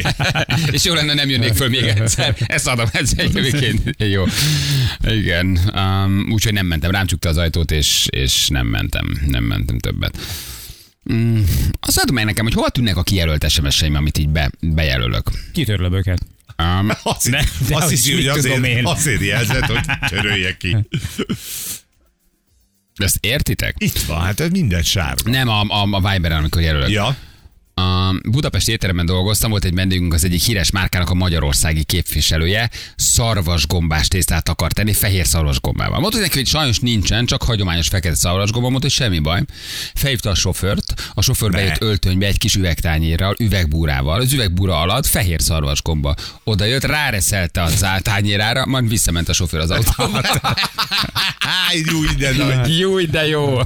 [0.77, 2.37] és jó lenne, nem jönnék föl még egyszer.
[2.47, 4.25] Ezt adom, ez egyébként jó.
[5.01, 9.79] Igen, um, úgyhogy nem mentem, rám csukta az ajtót, és, és nem mentem, nem mentem
[9.79, 10.19] többet.
[11.13, 11.41] Mm,
[11.81, 15.31] azt adom meg nekem, hogy hova tűnnek a kijelölt SMS-eim, amit így be, bejelölök.
[15.53, 16.27] Kitörlöm őket.
[16.63, 18.87] Um, Azt, De- de azt hiszi, hogy azért, én.
[18.87, 20.77] azért jelzett, hogy törölje ki.
[22.97, 23.75] ezt értitek?
[23.79, 25.31] Itt van, hát ez minden sárga.
[25.31, 26.91] Nem a, a, a Viberen, amikor jelölök.
[26.91, 27.17] Ja,
[27.79, 34.09] A Budapesti étteremben dolgoztam, volt egy vendégünk, az egyik híres márkának a magyarországi képviselője, szarvasgombás
[34.09, 36.01] tésztát akar tenni, fehér szarvasgombával.
[36.01, 39.43] Mondta neki, hogy sajnos nincsen, csak hagyományos fekete szarvasgomba, mondta, hogy semmi baj.
[39.95, 41.57] Felhívta a sofőrt, a sofőr Ne.
[41.57, 46.15] bejött öltönybe egy kis üvegtányérral, üvegbúrával, az üvegbúra alatt fehér szarvasgomba.
[46.45, 50.21] Oda jött, ráreszelte az tányérára, majd visszament a sofőr az autóba.
[51.93, 52.79] Jó ide nagy.
[52.79, 53.59] Jó, de jó.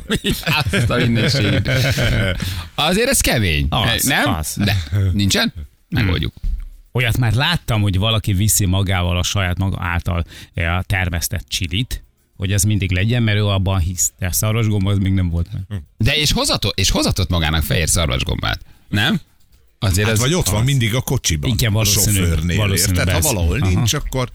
[0.44, 1.70] Azt a mindenségét.
[2.75, 3.66] Azért ez kemény.
[3.68, 4.35] Az, nem?
[4.35, 4.55] az.
[4.57, 5.53] De nincsen?
[5.88, 6.33] Megoldjuk.
[6.93, 12.03] Olyat már láttam, hogy valaki viszi magával a saját maga által eh, termesztett csilit,
[12.37, 14.12] hogy ez mindig legyen, mert ő abban hisz.
[14.19, 15.83] De a szarvasgomba az még nem volt meg.
[15.97, 18.61] De és hozatott, és hozatott magának fehér szarvasgombát.
[18.88, 19.21] Nem?
[19.79, 20.21] Azért Hát ez...
[20.21, 21.51] vagy ott van mindig a kocsiban.
[21.51, 23.15] Igen, a valószínű, sofőrnél, valószínű, érted?
[23.15, 23.69] Ha valahol Aha.
[23.71, 24.31] nincs, akkor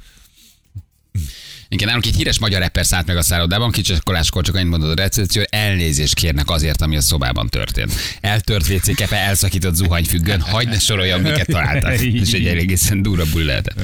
[1.70, 5.02] Igen, nálunk egy híres magyar rapper szállt meg a szállodában, kicsakoláskor csak annyit mondott a
[5.02, 7.94] recepció, elnézést kérnek azért, ami a szobában történt.
[8.22, 12.02] Eltört WC kepe, elszakított zuhanyfüggön, hagyd ne soroljam, miket találtak.
[12.24, 13.80] És egy egészen durva lehetett.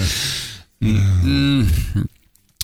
[1.26, 1.62] Mm.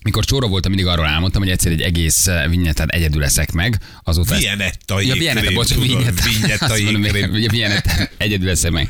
[0.03, 3.77] Mikor csóra voltam, mindig arról álmodtam, hogy egyszer egy egész vinyetet egyedül leszek meg.
[4.03, 8.89] Azóta ezt- Viennetta Ja, jégkrém, Viennetta, bocs, hogy Viennetta egyedül leszek meg.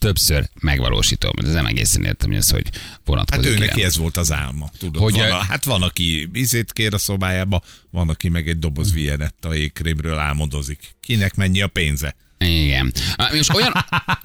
[0.00, 1.32] Többször megvalósítom.
[1.44, 3.50] Ez nem egészen értem, hogy ez hogy Hát vonatkozik.
[3.50, 3.66] ő rám.
[3.66, 4.70] neki ez volt az álma.
[4.78, 8.58] Tudod, Hogy, van, a, hát van, aki vizét kér a szobájába, van, aki meg egy
[8.58, 10.78] doboz Viennetta jégkrémről álmodozik.
[11.00, 12.14] Kinek mennyi a pénze?
[12.38, 12.92] Igen.
[13.16, 13.72] Ah, Most olyan,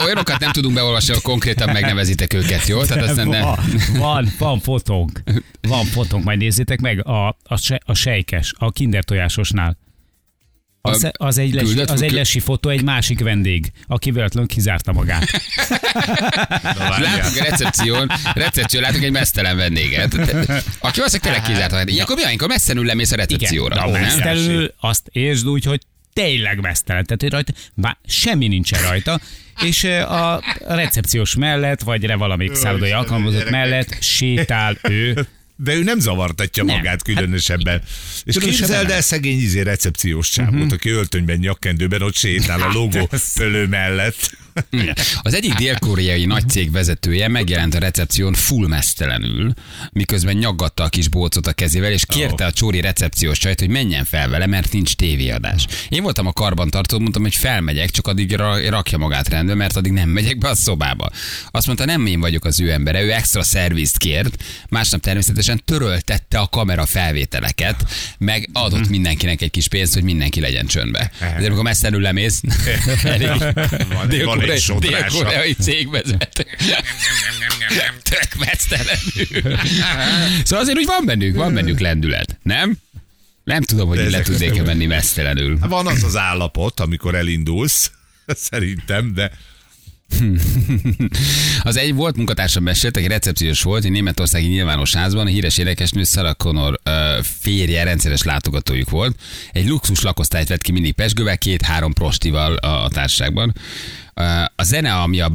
[0.04, 2.84] olyanokat nem tudunk beolvasni, hogy konkrétan megnevezitek őket, jó?
[2.84, 3.42] Tehát aztán de...
[3.42, 3.60] Van,
[3.98, 5.24] van, van fotónk.
[5.62, 9.78] Van fotónk, majd nézzétek meg a, a, se, a sejkes, a kinder tojásosnál.
[10.92, 15.28] Az, az, egy lesi, az egy lesi fotó, egy másik vendég, aki véletlenül kizárta magát.
[17.00, 20.14] Látunk a recepción, recepción látunk egy mesztelen vendéget,
[20.80, 21.72] aki valószínűleg tényleg kizárt.
[21.72, 21.84] Ja.
[21.86, 23.76] Ilyenkor mi van, amikor messzenül lemész a recepcióra?
[23.92, 24.02] nem?
[24.02, 25.82] mesztelenül azt értsd úgy, hogy
[26.14, 27.06] tényleg mesztelen.
[27.06, 29.20] Tehát hogy rajta bár semmi nincsen rajta,
[29.62, 35.28] és a recepciós mellett, vagy re valamelyik szállodai alkalmazott mellett sétál ő.
[35.58, 36.76] De ő nem zavartatja Nem.
[36.76, 37.82] magát különösebben.
[38.24, 38.96] és különösebben képzeld nem.
[38.96, 44.38] el szegény izé recepciós csávót, aki öltönyben, nyakkendőben ott sétál a logó fölő mellett.
[45.22, 49.54] Az egyik dél-koreai nagy cég vezetője megjelent a recepción full mesztelenül,
[49.92, 54.06] miközben nyaggatta a kis bócot a kezével, és kérte a csóri recepciós csajt, hogy menjen
[54.06, 55.68] fel vele, mert nincs tévéadás.
[55.90, 59.92] Én voltam a karbantartó, mondtam, hogy felmegyek, csak addig ra- rakja magát rendbe, mert addig
[59.92, 61.10] nem megyek be a szobába.
[61.52, 66.40] Azt mondta, nem én vagyok az ő embere, ő extra szervizt kért, másnap természetesen töröltette
[66.40, 67.86] a kamera felvételeket,
[68.18, 71.12] meg adott mindenkinek egy kis pénzt, hogy mindenki legyen csöndbe.
[71.20, 72.42] De amikor messzenül lemész,
[73.04, 73.30] elég
[74.26, 74.80] Van, sodrása.
[74.80, 76.46] dél-koreai cégvezető.
[78.04, 79.58] Tök mesztelenül.
[80.44, 82.78] Szóval azért úgy van bennük, van bennük lendület, nem?
[83.44, 85.58] Nem tudom, hogy le ezek tudnék aztán- menni mesztelenül.
[85.60, 87.92] Van az az állapot, amikor elindulsz,
[88.50, 89.32] szerintem, de
[91.60, 96.04] Az egy volt munkatársam mesélt, aki recepciós volt, egy németországi nyilvános házban, a híres énekesnő
[96.04, 99.20] Sarah Connor ö, férje rendszeres látogatójuk volt.
[99.52, 103.56] Egy luxus lakosztályt vett ki mindig pesgővel, két-három prostival a, a társaságban.
[104.56, 105.32] A zene, ami a,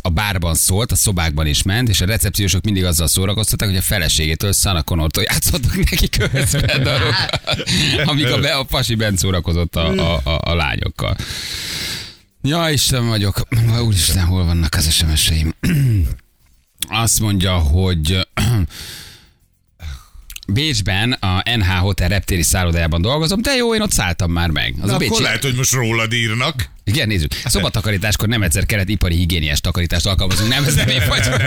[0.00, 3.82] a bárban szólt, a szobákban is ment, és a recepciósok mindig azzal szórakoztattak, hogy a
[3.82, 7.40] feleségétől Sarah Connortól játszottak neki közben dalokat,
[8.04, 11.16] amíg a, be, a pasi bent szórakozott a, a, a, a lányokkal.
[12.42, 13.40] Ja, Isten vagyok.
[13.84, 15.54] Úristen, hol vannak az SMS-eim?
[16.88, 18.28] Azt mondja, hogy
[20.52, 24.74] Bécsben a NH Hotel reptéri szállodájában dolgozom, de jó, én ott szálltam már meg.
[24.80, 25.22] Az Na, a akkor Bécsi...
[25.22, 26.70] lehet, hogy most rólad írnak.
[26.84, 27.32] Igen, nézzük.
[27.44, 31.40] Szobatakarításkor nem egyszer kellett ipari higiéniás takarítást alkalmazunk, nem ez nem én vagyok.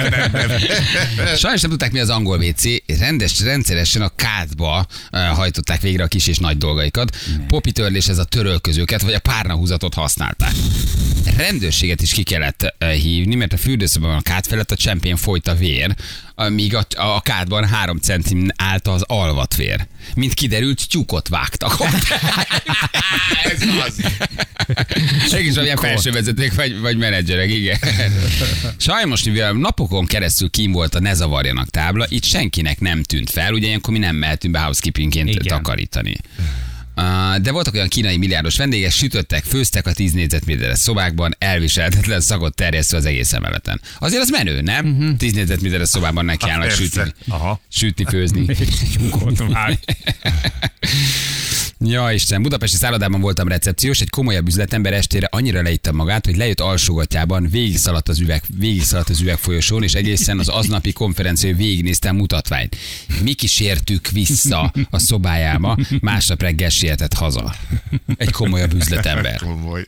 [1.38, 2.64] Sajnos nem tudták mi az angol WC,
[3.00, 7.18] rendes, rendszeresen a kádba uh, hajtották végre a kis és nagy dolgaikat.
[7.48, 10.54] Popi törlés ez a törölközőket, vagy a párnahúzatot használták.
[11.38, 15.48] Rendőrséget is ki kellett uh, hívni, mert a fürdőszobában a kád felett a csempén folyt
[15.48, 15.96] a vér,
[16.36, 19.88] míg a, a kádban három centim állt az alvatvér.
[20.16, 21.78] Mint kiderült, tyúkot vágtak.
[23.52, 24.02] Ez az.
[25.30, 27.78] Segíts valamilyen felsővezetők vagy, vagy menedzserek, igen.
[28.78, 33.54] Sajnos, mivel napokon keresztül kim volt a ne zavarjanak tábla, itt senkinek nem tűnt fel,
[33.54, 35.48] ugye ilyenkor mi nem mehetünk be housekeepingként Igen.
[35.48, 36.16] takarítani.
[36.98, 42.56] Uh, de voltak olyan kínai milliárdos vendégek, sütöttek, főztek a 10 négyzetméteres szobákban, elviselhetetlen szakot
[42.56, 43.82] terjesztve az egész emeleten.
[44.00, 44.86] Azért az menő, nem?
[44.86, 45.18] Uh-huh.
[45.18, 46.84] 10 négyzetméteres szobában neki állnak persze.
[46.84, 47.60] sütni, Aha.
[47.70, 48.46] sütni, főzni.
[48.94, 49.80] Tyúkot vág.
[51.80, 56.60] Ja, Isten, budapesti szállodában voltam recepciós, egy komolyabb üzletember estére annyira leitta magát, hogy lejött
[56.60, 62.76] alsógatjában, végigszaladt az üveg, végigszaladt az üvegfolyosón, és egészen az aznapi konferencián végignéztem mutatványt.
[63.24, 67.56] Mi kísértük vissza a szobájába, másnap reggel sietett haza.
[68.18, 69.36] Egy komolyabb üzletember.
[69.38, 69.86] Komoly.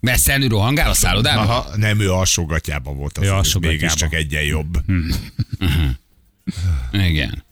[0.00, 1.46] Messzelnő rohangál a szállodában?
[1.46, 3.18] Aha, nem, ő alsógatjában volt.
[3.18, 3.80] Az Ő alsógatjában.
[3.80, 4.78] mégiscsak egyen jobb.
[6.92, 7.44] Igen.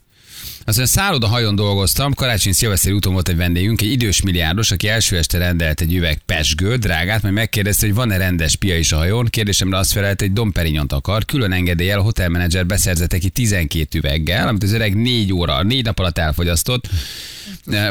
[0.68, 5.16] Aztán szálloda hajón dolgoztam, karácsony szilveszteri úton volt egy vendégünk, egy idős milliárdos, aki első
[5.16, 9.26] este rendelt egy üveg pesgőt, drágát, majd megkérdezte, hogy van-e rendes pia is a hajón.
[9.26, 11.24] Kérdésemre azt felelt, hogy Dom Perignont akar.
[11.24, 15.98] Külön engedéllyel a hotelmenedzser beszerzett neki 12 üveggel, amit az öreg négy óra, négy nap
[15.98, 16.88] alatt elfogyasztott,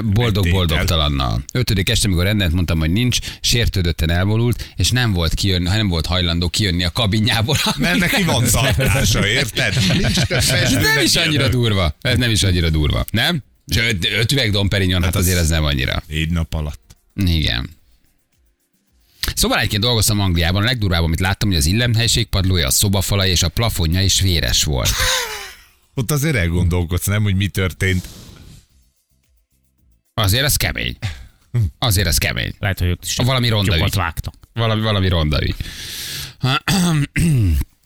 [0.03, 1.43] boldog-boldogtalannal.
[1.53, 6.05] Ötödik este, amikor rendelt, mondtam, hogy nincs, sértődötten elvolult, és nem volt kijönni, nem volt
[6.05, 7.57] hajlandó kijönni a kabinjából.
[7.77, 9.73] Mert neki van tartása, érted?
[9.97, 11.95] Nincs több nem is annyira durva.
[12.01, 13.05] Ez nem is annyira durva.
[13.11, 13.43] Nem?
[13.67, 16.03] És öt, öt üveg Dom Perignon, hát az- azért ez nem annyira.
[16.07, 16.95] Négy nap alatt.
[17.15, 17.69] Igen.
[19.35, 23.43] Szóval egyébként dolgoztam Angliában, a legdurvább, amit láttam, hogy az illemhelység padlója, a szobafalai és
[23.43, 24.89] a plafonja is véres volt.
[25.95, 28.07] Ott azért elgondolkodsz, nem, hogy mi történt.
[30.13, 30.97] Azért ez kemény.
[31.79, 32.53] Azért ez kemény.
[32.59, 33.95] Lehet, hogy ott is Valami ronda ügy.
[33.95, 34.33] vágtak.
[34.53, 35.55] Valami, valami ronda ügy.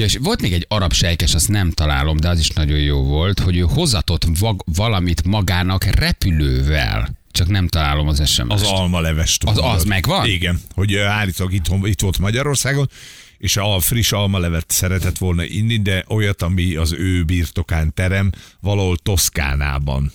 [0.00, 3.02] Ja, és volt még egy arab sejkes, azt nem találom, de az is nagyon jó
[3.02, 7.08] volt, hogy ő hozatott vag- valamit magának repülővel.
[7.30, 9.44] Csak nem találom az sms Az almalevest.
[9.44, 9.74] Az- mondod.
[9.76, 10.26] az megvan?
[10.26, 12.90] Igen, hogy állítólag itt, itt volt Magyarországon,
[13.38, 18.96] és a friss almalevet szeretett volna inni, de olyat, ami az ő birtokán terem, valahol
[18.96, 20.12] Toszkánában.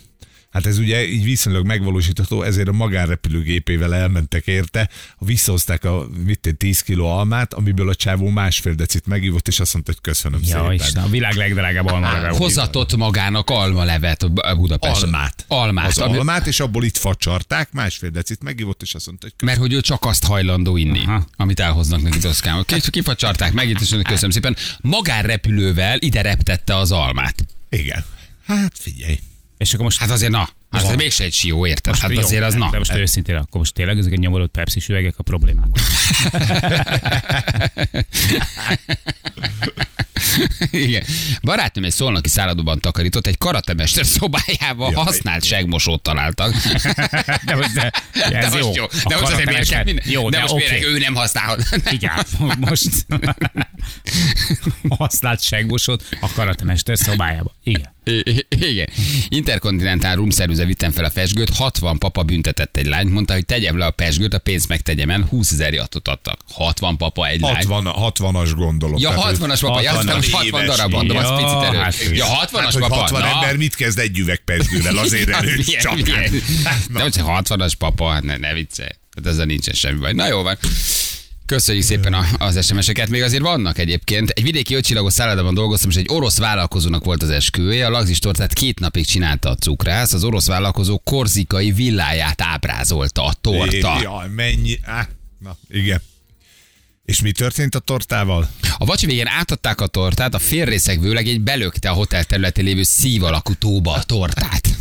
[0.56, 4.90] Hát ez ugye így viszonylag megvalósítható, ezért a magánrepülőgépével elmentek érte,
[5.20, 9.74] visszahozták a mit én, 10 kiló almát, amiből a csávó másfél decit megívott, és azt
[9.74, 10.74] mondta, hogy köszönöm Ja, szépen.
[10.74, 15.04] Isten, a világ legdrágább alma Hozatott magának almalevet a Budapest.
[15.04, 15.46] Almát.
[15.48, 15.88] Almát.
[15.88, 19.60] Az ami- almát, és abból itt facsarták, másfél decit megívott, és azt mondta, hogy Mert
[19.60, 21.26] hogy ő csak azt hajlandó inni, Aha.
[21.36, 22.66] Amit elhoznak neki Toszkában.
[22.90, 24.56] Kifacsarták meg és köszönöm szépen.
[24.82, 27.46] Magánrepülővel ide reptette az almát.
[27.70, 28.04] igen.
[28.46, 29.20] Hát figyelj.
[29.58, 31.88] És akkor most Hát azért na, hát ez mégse egy sió, érted?
[31.88, 32.70] Most Hát jó, azért az na.
[32.72, 35.68] De most őszintén, akkor most tényleg ezek a nyomorult Pepsi üvegek a problémák.
[40.72, 41.04] Igen.
[41.42, 45.04] Barátnőm egy szolnoki szállodóban takarított, egy karatemester szobájában Jaj.
[45.04, 46.56] használt segmosót találtak.
[47.46, 48.86] De most, de, De ez most jó.
[49.08, 50.06] De most azért miért kell minden?
[50.10, 50.70] Jó, de de, most oké.
[50.70, 51.64] miért ő nem használhat?
[51.92, 52.12] Igen,
[52.60, 52.90] most
[54.98, 57.56] használt segmosót a karatemester szobájába.
[57.64, 57.95] Igen.
[58.70, 58.90] Igen.
[59.30, 63.86] Interkontinentál roomservice vittem fel a pesgőt, 60 papa büntetett egy lányt, mondta, hogy tegyem le
[63.86, 66.40] a pesgőt, a pénzt megtegyem el, 20 ezer jattot adtak.
[66.52, 67.54] 60 papa egy lány.
[67.66, 69.00] 60, 60-as gondolom.
[69.00, 70.76] Ja, Tehát, 60-as papa, ja, azt 60 hittem, hogy 60 éves.
[70.76, 71.80] darab mondom, az picit erős.
[71.82, 72.16] hát.
[72.18, 72.96] Ja, 60-as Hát, papa.
[72.96, 73.28] 60 na.
[73.28, 75.96] ember mit kezd egy üvegpesgővel, azért Hát, erős milyen- csak.
[75.96, 76.32] milyen-
[76.64, 78.90] Hát, De hogy 60-as papa, hát ne, ne viccelj.
[79.16, 80.14] Hát ezzel nincsen semmi baj.
[80.14, 80.58] Na jó van.
[81.46, 83.10] Köszönjük szépen a, az SMS-eket.
[83.10, 84.30] Még azért vannak egyébként.
[84.30, 87.86] Egy vidéki ötcsillagos szállodában dolgoztam, és egy orosz vállalkozónak volt az esküvője.
[87.86, 90.14] A lagzis tortát két napig csinálta a cukrász.
[90.14, 94.00] Az orosz vállalkozó korzikai villáját ábrázolta a torta.
[94.02, 94.80] Jaj, mennyi.
[94.84, 95.08] Á,
[95.40, 96.02] na, igen.
[97.06, 98.50] És mi történt a tortával?
[98.78, 102.84] A vacsi végén átadták a tortát, a félrészek vőleg egy belökte a hotel területén lévő
[102.84, 104.75] szív alakú tóba a tortát.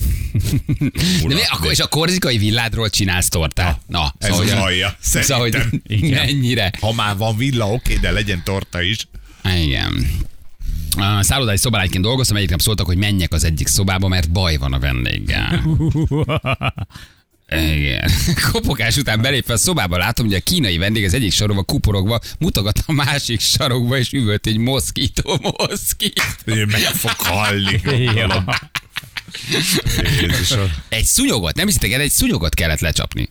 [1.27, 3.81] De mi, akkor, és a korzikai villádról csinálsz tortát?
[3.87, 4.97] Na, Ez az hogy- alja.
[5.01, 5.57] Szóval, hogy
[6.11, 6.73] mennyire.
[6.81, 9.09] Ha már van villa, oké, de legyen torta is.
[9.45, 10.07] Igen.
[10.97, 14.73] A szállodai szobálányként dolgoztam, egyik nap szóltak, hogy menjek az egyik szobába, mert baj van
[14.73, 15.63] a vendéggel.
[17.49, 18.11] Igen.
[18.53, 22.79] Kopogás után belépve a szobába látom, hogy a kínai vendég az egyik sarokba kuporogva mutogat
[22.87, 26.23] a másik sarokba, és üvölt egy moszkító moszkít.
[26.45, 27.81] Ő meg fog halni.
[30.89, 33.29] Egy szunyogot, nem hiszitek el, egy szunyogot kellett lecsapni.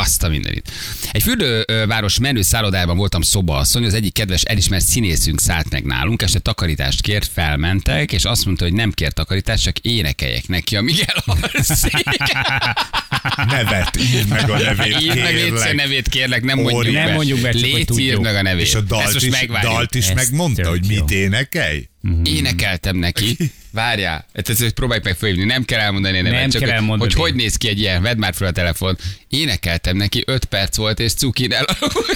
[0.00, 0.70] Azt a mindenit.
[1.12, 6.38] Egy fürdőváros menő szállodában voltam szobaasszony, az egyik kedves elismert színészünk szállt meg nálunk, este
[6.38, 11.92] takarítást kért, felmentek, és azt mondta, hogy nem kér takarítást, csak énekeljek neki, amíg elalszik.
[13.50, 15.74] Nevet, írd meg a nevét, Írd meg kérlek.
[15.74, 16.94] nevét, kérlek, nem mondjuk Óriás.
[16.94, 17.04] be.
[17.04, 18.06] Nem mondjuk be, csak hogy Légy, tudjuk.
[18.08, 18.64] írd meg a nevét.
[18.66, 19.72] És a Ezt dalt most is, megvárjuk.
[19.72, 21.16] dalt is Ezt megmondta, hogy mit jó.
[21.16, 21.88] énekelj?
[22.24, 23.36] Énekeltem neki.
[23.70, 25.44] Várjál, hát ezt, próbálj meg fölhívni.
[25.44, 27.12] Nem kell elmondani a nevet, Nem csak kell elmondani.
[27.12, 28.02] hogy hogy néz ki egy ilyen.
[28.02, 28.98] Vedd már fel a telefon.
[29.28, 32.06] Énekeltem neki, 5 perc volt, és cukin elaludt.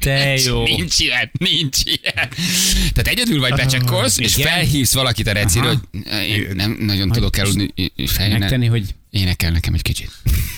[0.00, 0.62] Te jó.
[0.62, 2.28] Nincs ilyen, nincs ilyen.
[2.92, 4.48] Tehát egyedül vagy becsekkolsz, és igen.
[4.50, 5.80] felhívsz valakit a recire, Aha.
[5.94, 7.74] hogy én nem nagyon tudok eludni.
[8.06, 10.10] Feljön, Megtenni, hogy énekel nekem egy kicsit.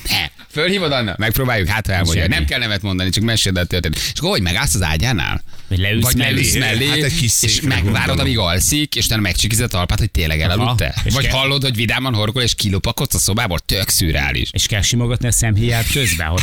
[0.09, 0.38] Ne.
[0.51, 1.15] Fölhívod Anna?
[1.19, 2.27] Megpróbáljuk, hát ha elmondja.
[2.29, 3.99] Nem kell nevet mondani, csak meséld el történet.
[3.99, 5.43] És akkor hogy megállsz az ágyánál?
[5.69, 6.33] Vagy leülsz Vagy mellé.
[6.35, 8.21] leülsz mellé, Hát egy kis és megvárod, gondolom.
[8.21, 10.95] amíg alszik, és utána megcsikized a talpát, hogy tényleg elaludt-e?
[11.05, 13.59] Vagy kell- hallod, hogy vidáman horkol, és kilopakodsz a szobából?
[13.59, 14.49] Tök szürreális.
[14.53, 16.43] és kell simogatni a szemhéját közben, hogy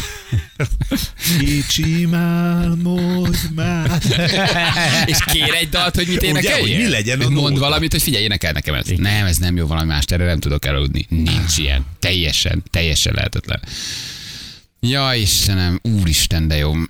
[1.39, 3.91] Kicsi álmodj már.
[5.05, 6.75] és kér egy dalt, hogy mit Ugye, énekeljél?
[6.75, 8.97] hogy mi legyen a Mond valamit, hogy figyelj, énekel nekem ezt.
[8.97, 11.05] Nem, ez nem jó, valami más, erre nem tudok elaludni.
[11.09, 11.85] Nincs ilyen.
[11.99, 13.59] Teljesen, teljesen lehetetlen.
[14.87, 16.73] Ja, Istenem, úristen, de jó.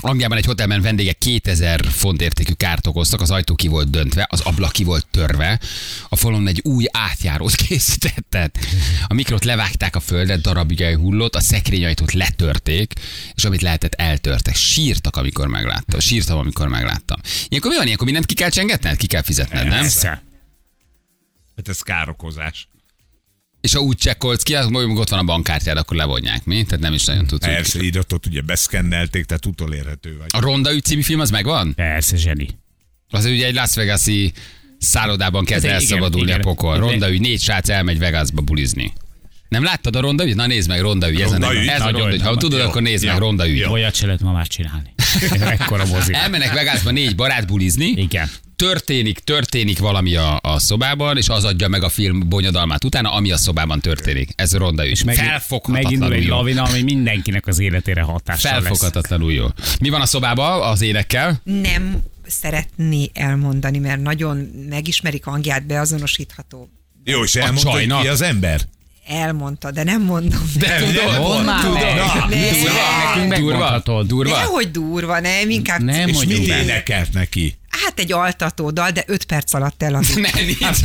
[0.00, 4.40] Angliában egy hotelben vendégek 2000 font értékű kárt okoztak, az ajtó ki volt döntve, az
[4.40, 5.60] ablak ki volt törve,
[6.08, 8.58] a falon egy új átjárót készítettek.
[9.06, 12.92] A mikrot levágták a földre, darabjai hullott, a szekrényajtót letörték,
[13.34, 14.54] és amit lehetett, eltörtek.
[14.54, 16.00] Sírtak, amikor megláttam.
[16.00, 17.20] Sírtam, amikor megláttam.
[17.48, 17.84] Ilyenkor mi van?
[17.84, 18.96] Ilyenkor mindent ki kell csengetned?
[18.96, 19.80] Ki kell fizetned, nem?
[19.80, 20.22] Persze.
[21.56, 22.68] Hát ez károkozás.
[23.60, 26.62] És ha úgy csekkolsz ki, akkor mondjuk ott van a bankkártyád, akkor levonják, mi?
[26.62, 27.44] Tehát nem is nagyon tudsz.
[27.46, 30.26] Persze, iratot ugye beszkennelték, tehát utolérhető vagy.
[30.30, 31.74] A Ronda ügy című film az megvan?
[31.74, 32.48] Persze, zseni.
[33.10, 34.32] Az ugye egy Las Vegas-i
[34.78, 36.40] szállodában kezd Hát igen, elszabadulni igen.
[36.40, 36.76] a pokol.
[36.76, 36.88] Igen.
[36.88, 38.92] Ronda ügy, négy srác elmegy Vegasba bulizni.
[39.48, 40.36] Nem láttad a ronda ügyet?
[40.36, 41.20] Na nézd meg, ronda ügy.
[41.20, 41.66] Ez, Ronda a, ügy?
[41.66, 42.22] ez a ronda ügy.
[42.22, 42.66] Ha tudod, Jó.
[42.66, 43.10] akkor nézd Jó.
[43.10, 43.56] meg, ronda ügy.
[43.56, 43.70] Jó.
[43.70, 44.94] Olyat se lehet ma már csinálni.
[45.58, 46.12] Ekkora mozi.
[46.12, 48.30] Elmennek Vegasba négy barát bulizni, Igen.
[48.58, 53.30] Történik, történik valami a, a szobában, és az adja meg a film bonyodalmát utána, ami
[53.30, 54.30] a szobában történik.
[54.36, 55.04] Ez ronda ügy.
[55.04, 56.34] Megint- Felfoghatatlanul egy jó.
[56.36, 58.60] lavina, ami mindenkinek az életére hatással lesz.
[58.60, 59.46] Felfoghatatlanul jó.
[59.80, 61.40] Mi van a szobában az énekkel?
[61.44, 64.36] nem szeretné elmondani, mert nagyon
[64.68, 66.68] megismerik hangját, beazonosítható.
[67.04, 68.60] Jó, és elmondta, ki az ember?
[69.08, 70.50] Elmondta, de nem mondom.
[70.58, 71.80] De tudod, Mondd már tudod.
[71.80, 71.96] meg.
[71.96, 73.26] Na, Ne.
[73.26, 74.36] Nekünk Durva, durva.
[74.36, 77.58] Nehogy durva, nem, inkább Nem És mondjuk mit énekelt neki?
[77.84, 80.14] hát egy altató dal, de öt perc alatt eladott.
[80.14, 80.80] Ne, nincs, nincs,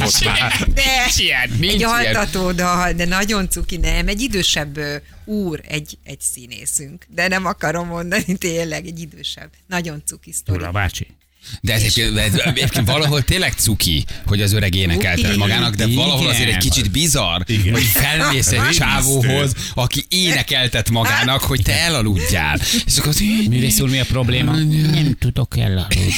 [0.00, 0.52] ott már.
[0.74, 0.74] ilyen.
[0.74, 4.78] nincs ilyen, nincs Egy altató dal, de nagyon cuki, nem, egy idősebb
[5.24, 7.06] úr, egy, egy színészünk.
[7.08, 9.50] De nem akarom mondani, tényleg, egy idősebb.
[9.66, 10.58] Nagyon cuki sztori.
[10.58, 11.06] Ura bácsi.
[11.60, 16.26] De ez egyébként, ez egyébként valahol tényleg cuki, hogy az öreg énekelte magának, de valahol
[16.28, 17.40] azért egy kicsit bizarr,
[17.72, 22.60] hogy felmész egy csávóhoz, aki énekeltet magának, hogy te elaludjál.
[22.86, 24.52] És akkor az Művész úr, mi a probléma?
[24.56, 26.08] Nem tudok elaludni.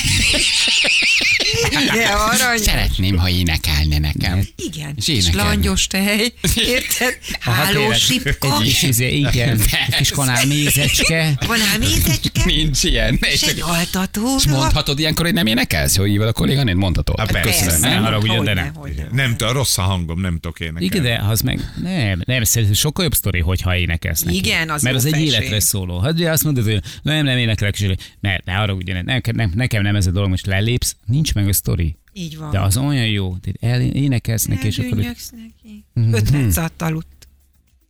[1.95, 2.59] De arany.
[2.59, 4.49] Szeretném, ha énekelne nekem.
[4.57, 5.49] Igen, És és, és énekelni.
[5.49, 7.19] langyos tej, érted?
[7.41, 9.61] Háló sipka, Egy kis izé, igen.
[9.89, 11.39] Egy kis kanál mézecske.
[11.47, 13.19] van ám mézecske, Nincs ilyen.
[13.21, 15.97] És, és egy altató és mondhatod ilyenkor, hogy nem énekelsz?
[15.97, 16.75] Hogy hívod a kolléganét?
[16.75, 17.19] Mondhatod.
[17.19, 17.65] Hát persze.
[17.65, 19.11] Persze, Ne haragudjon, de hogyne, nem.
[19.13, 20.85] Nem, t- rossz a hangom, nem tudok énekelni.
[20.85, 24.37] Igen, de az meg nem, nem, szerintem sokkal jobb sztori, hogyha énekelsz neki.
[24.37, 25.99] Igen, az Mert az egy életre szóló.
[25.99, 29.53] Hát ugye azt mondod, hogy nem, nem énekelek, és mert ne arra ugye, nem, nem,
[29.55, 31.97] nekem nem ez a dolog, most lelépsz, nincs meg a sztori.
[32.13, 32.51] Így van.
[32.51, 34.97] De az olyan jó, tehát el, énekelsz neki, és akkor...
[34.97, 35.85] Neki.
[36.13, 37.18] Öt perc alatt aludt.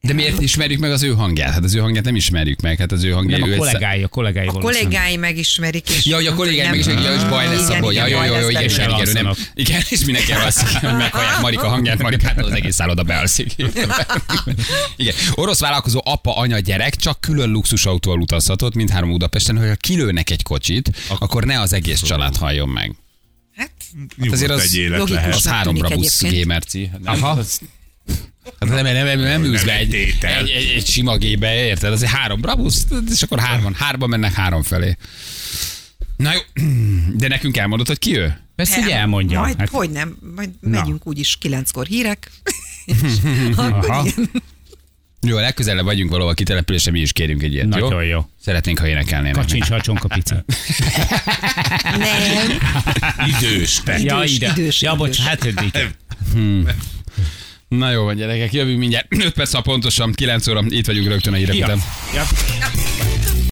[0.00, 1.52] De miért ismerjük meg az ő hangját?
[1.52, 2.78] Hát az ő hangját nem ismerjük meg.
[2.78, 5.88] Hát az ő hangja Nem, ő a kollégái, a kollégái A kollégái megismerik.
[5.90, 7.92] És Ja, hogy a kollégák meg is, nem- ja, és baj lesz Igen, abból.
[7.92, 9.32] Ja, igen, jó, jó, jó, igen, igen, igen, nem.
[9.54, 13.52] Igen, és mindenki alszik, hogy meghallják Marika hangját, Marikát az egész szálloda bealszik.
[14.96, 15.14] Igen.
[15.34, 20.42] Orosz vállalkozó apa, anya, gyerek csak külön luxusautóval utazhatott, mindhárom Budapesten, hogy ha kilőnek egy
[20.42, 22.94] kocsit, akkor ne az egész család halljon meg.
[23.56, 23.70] Hát,
[24.16, 25.34] Nyugodt azért az egy élet lehet.
[25.34, 26.32] Az három tűnik brabusz egyébként.
[26.42, 26.90] gémerci.
[27.04, 27.38] Aha.
[28.60, 31.92] Hát nem, nem, nem, nem ülsz be egy, egy, egy, egy sima gébe, érted?
[31.92, 34.96] Az egy három brabusz, és akkor hárman, hárman mennek három felé.
[36.16, 36.40] Na jó,
[37.16, 38.38] de nekünk elmondod, hogy ki ő?
[38.56, 39.40] Persze, hogy elmondja.
[39.40, 40.68] Majd, Hát, hogy nem, majd Na.
[40.80, 42.30] megyünk úgyis kilenckor hírek.
[43.56, 44.06] Aha.
[44.06, 44.30] igen.
[45.20, 48.08] Jó, legközelebb vagyunk valahol kitelepülésre, mi is kérünk egy ilyet, Nagyon jó?
[48.08, 48.28] jó.
[48.44, 49.34] Szeretnénk, ha énekelnének.
[49.34, 50.34] Kacsincs a csonka pici.
[51.98, 52.58] Nem.
[53.26, 53.98] Idős te.
[53.98, 54.52] Ja, Idős, ide.
[54.56, 55.72] idős, Ja, bocs, hát eddig.
[57.68, 59.06] Na jó van, gyerekek, jövünk mindjárt.
[59.24, 61.82] 5 perc, ha pontosan 9 óra, itt vagyunk rögtön a hírek után.
[62.14, 62.24] Ja.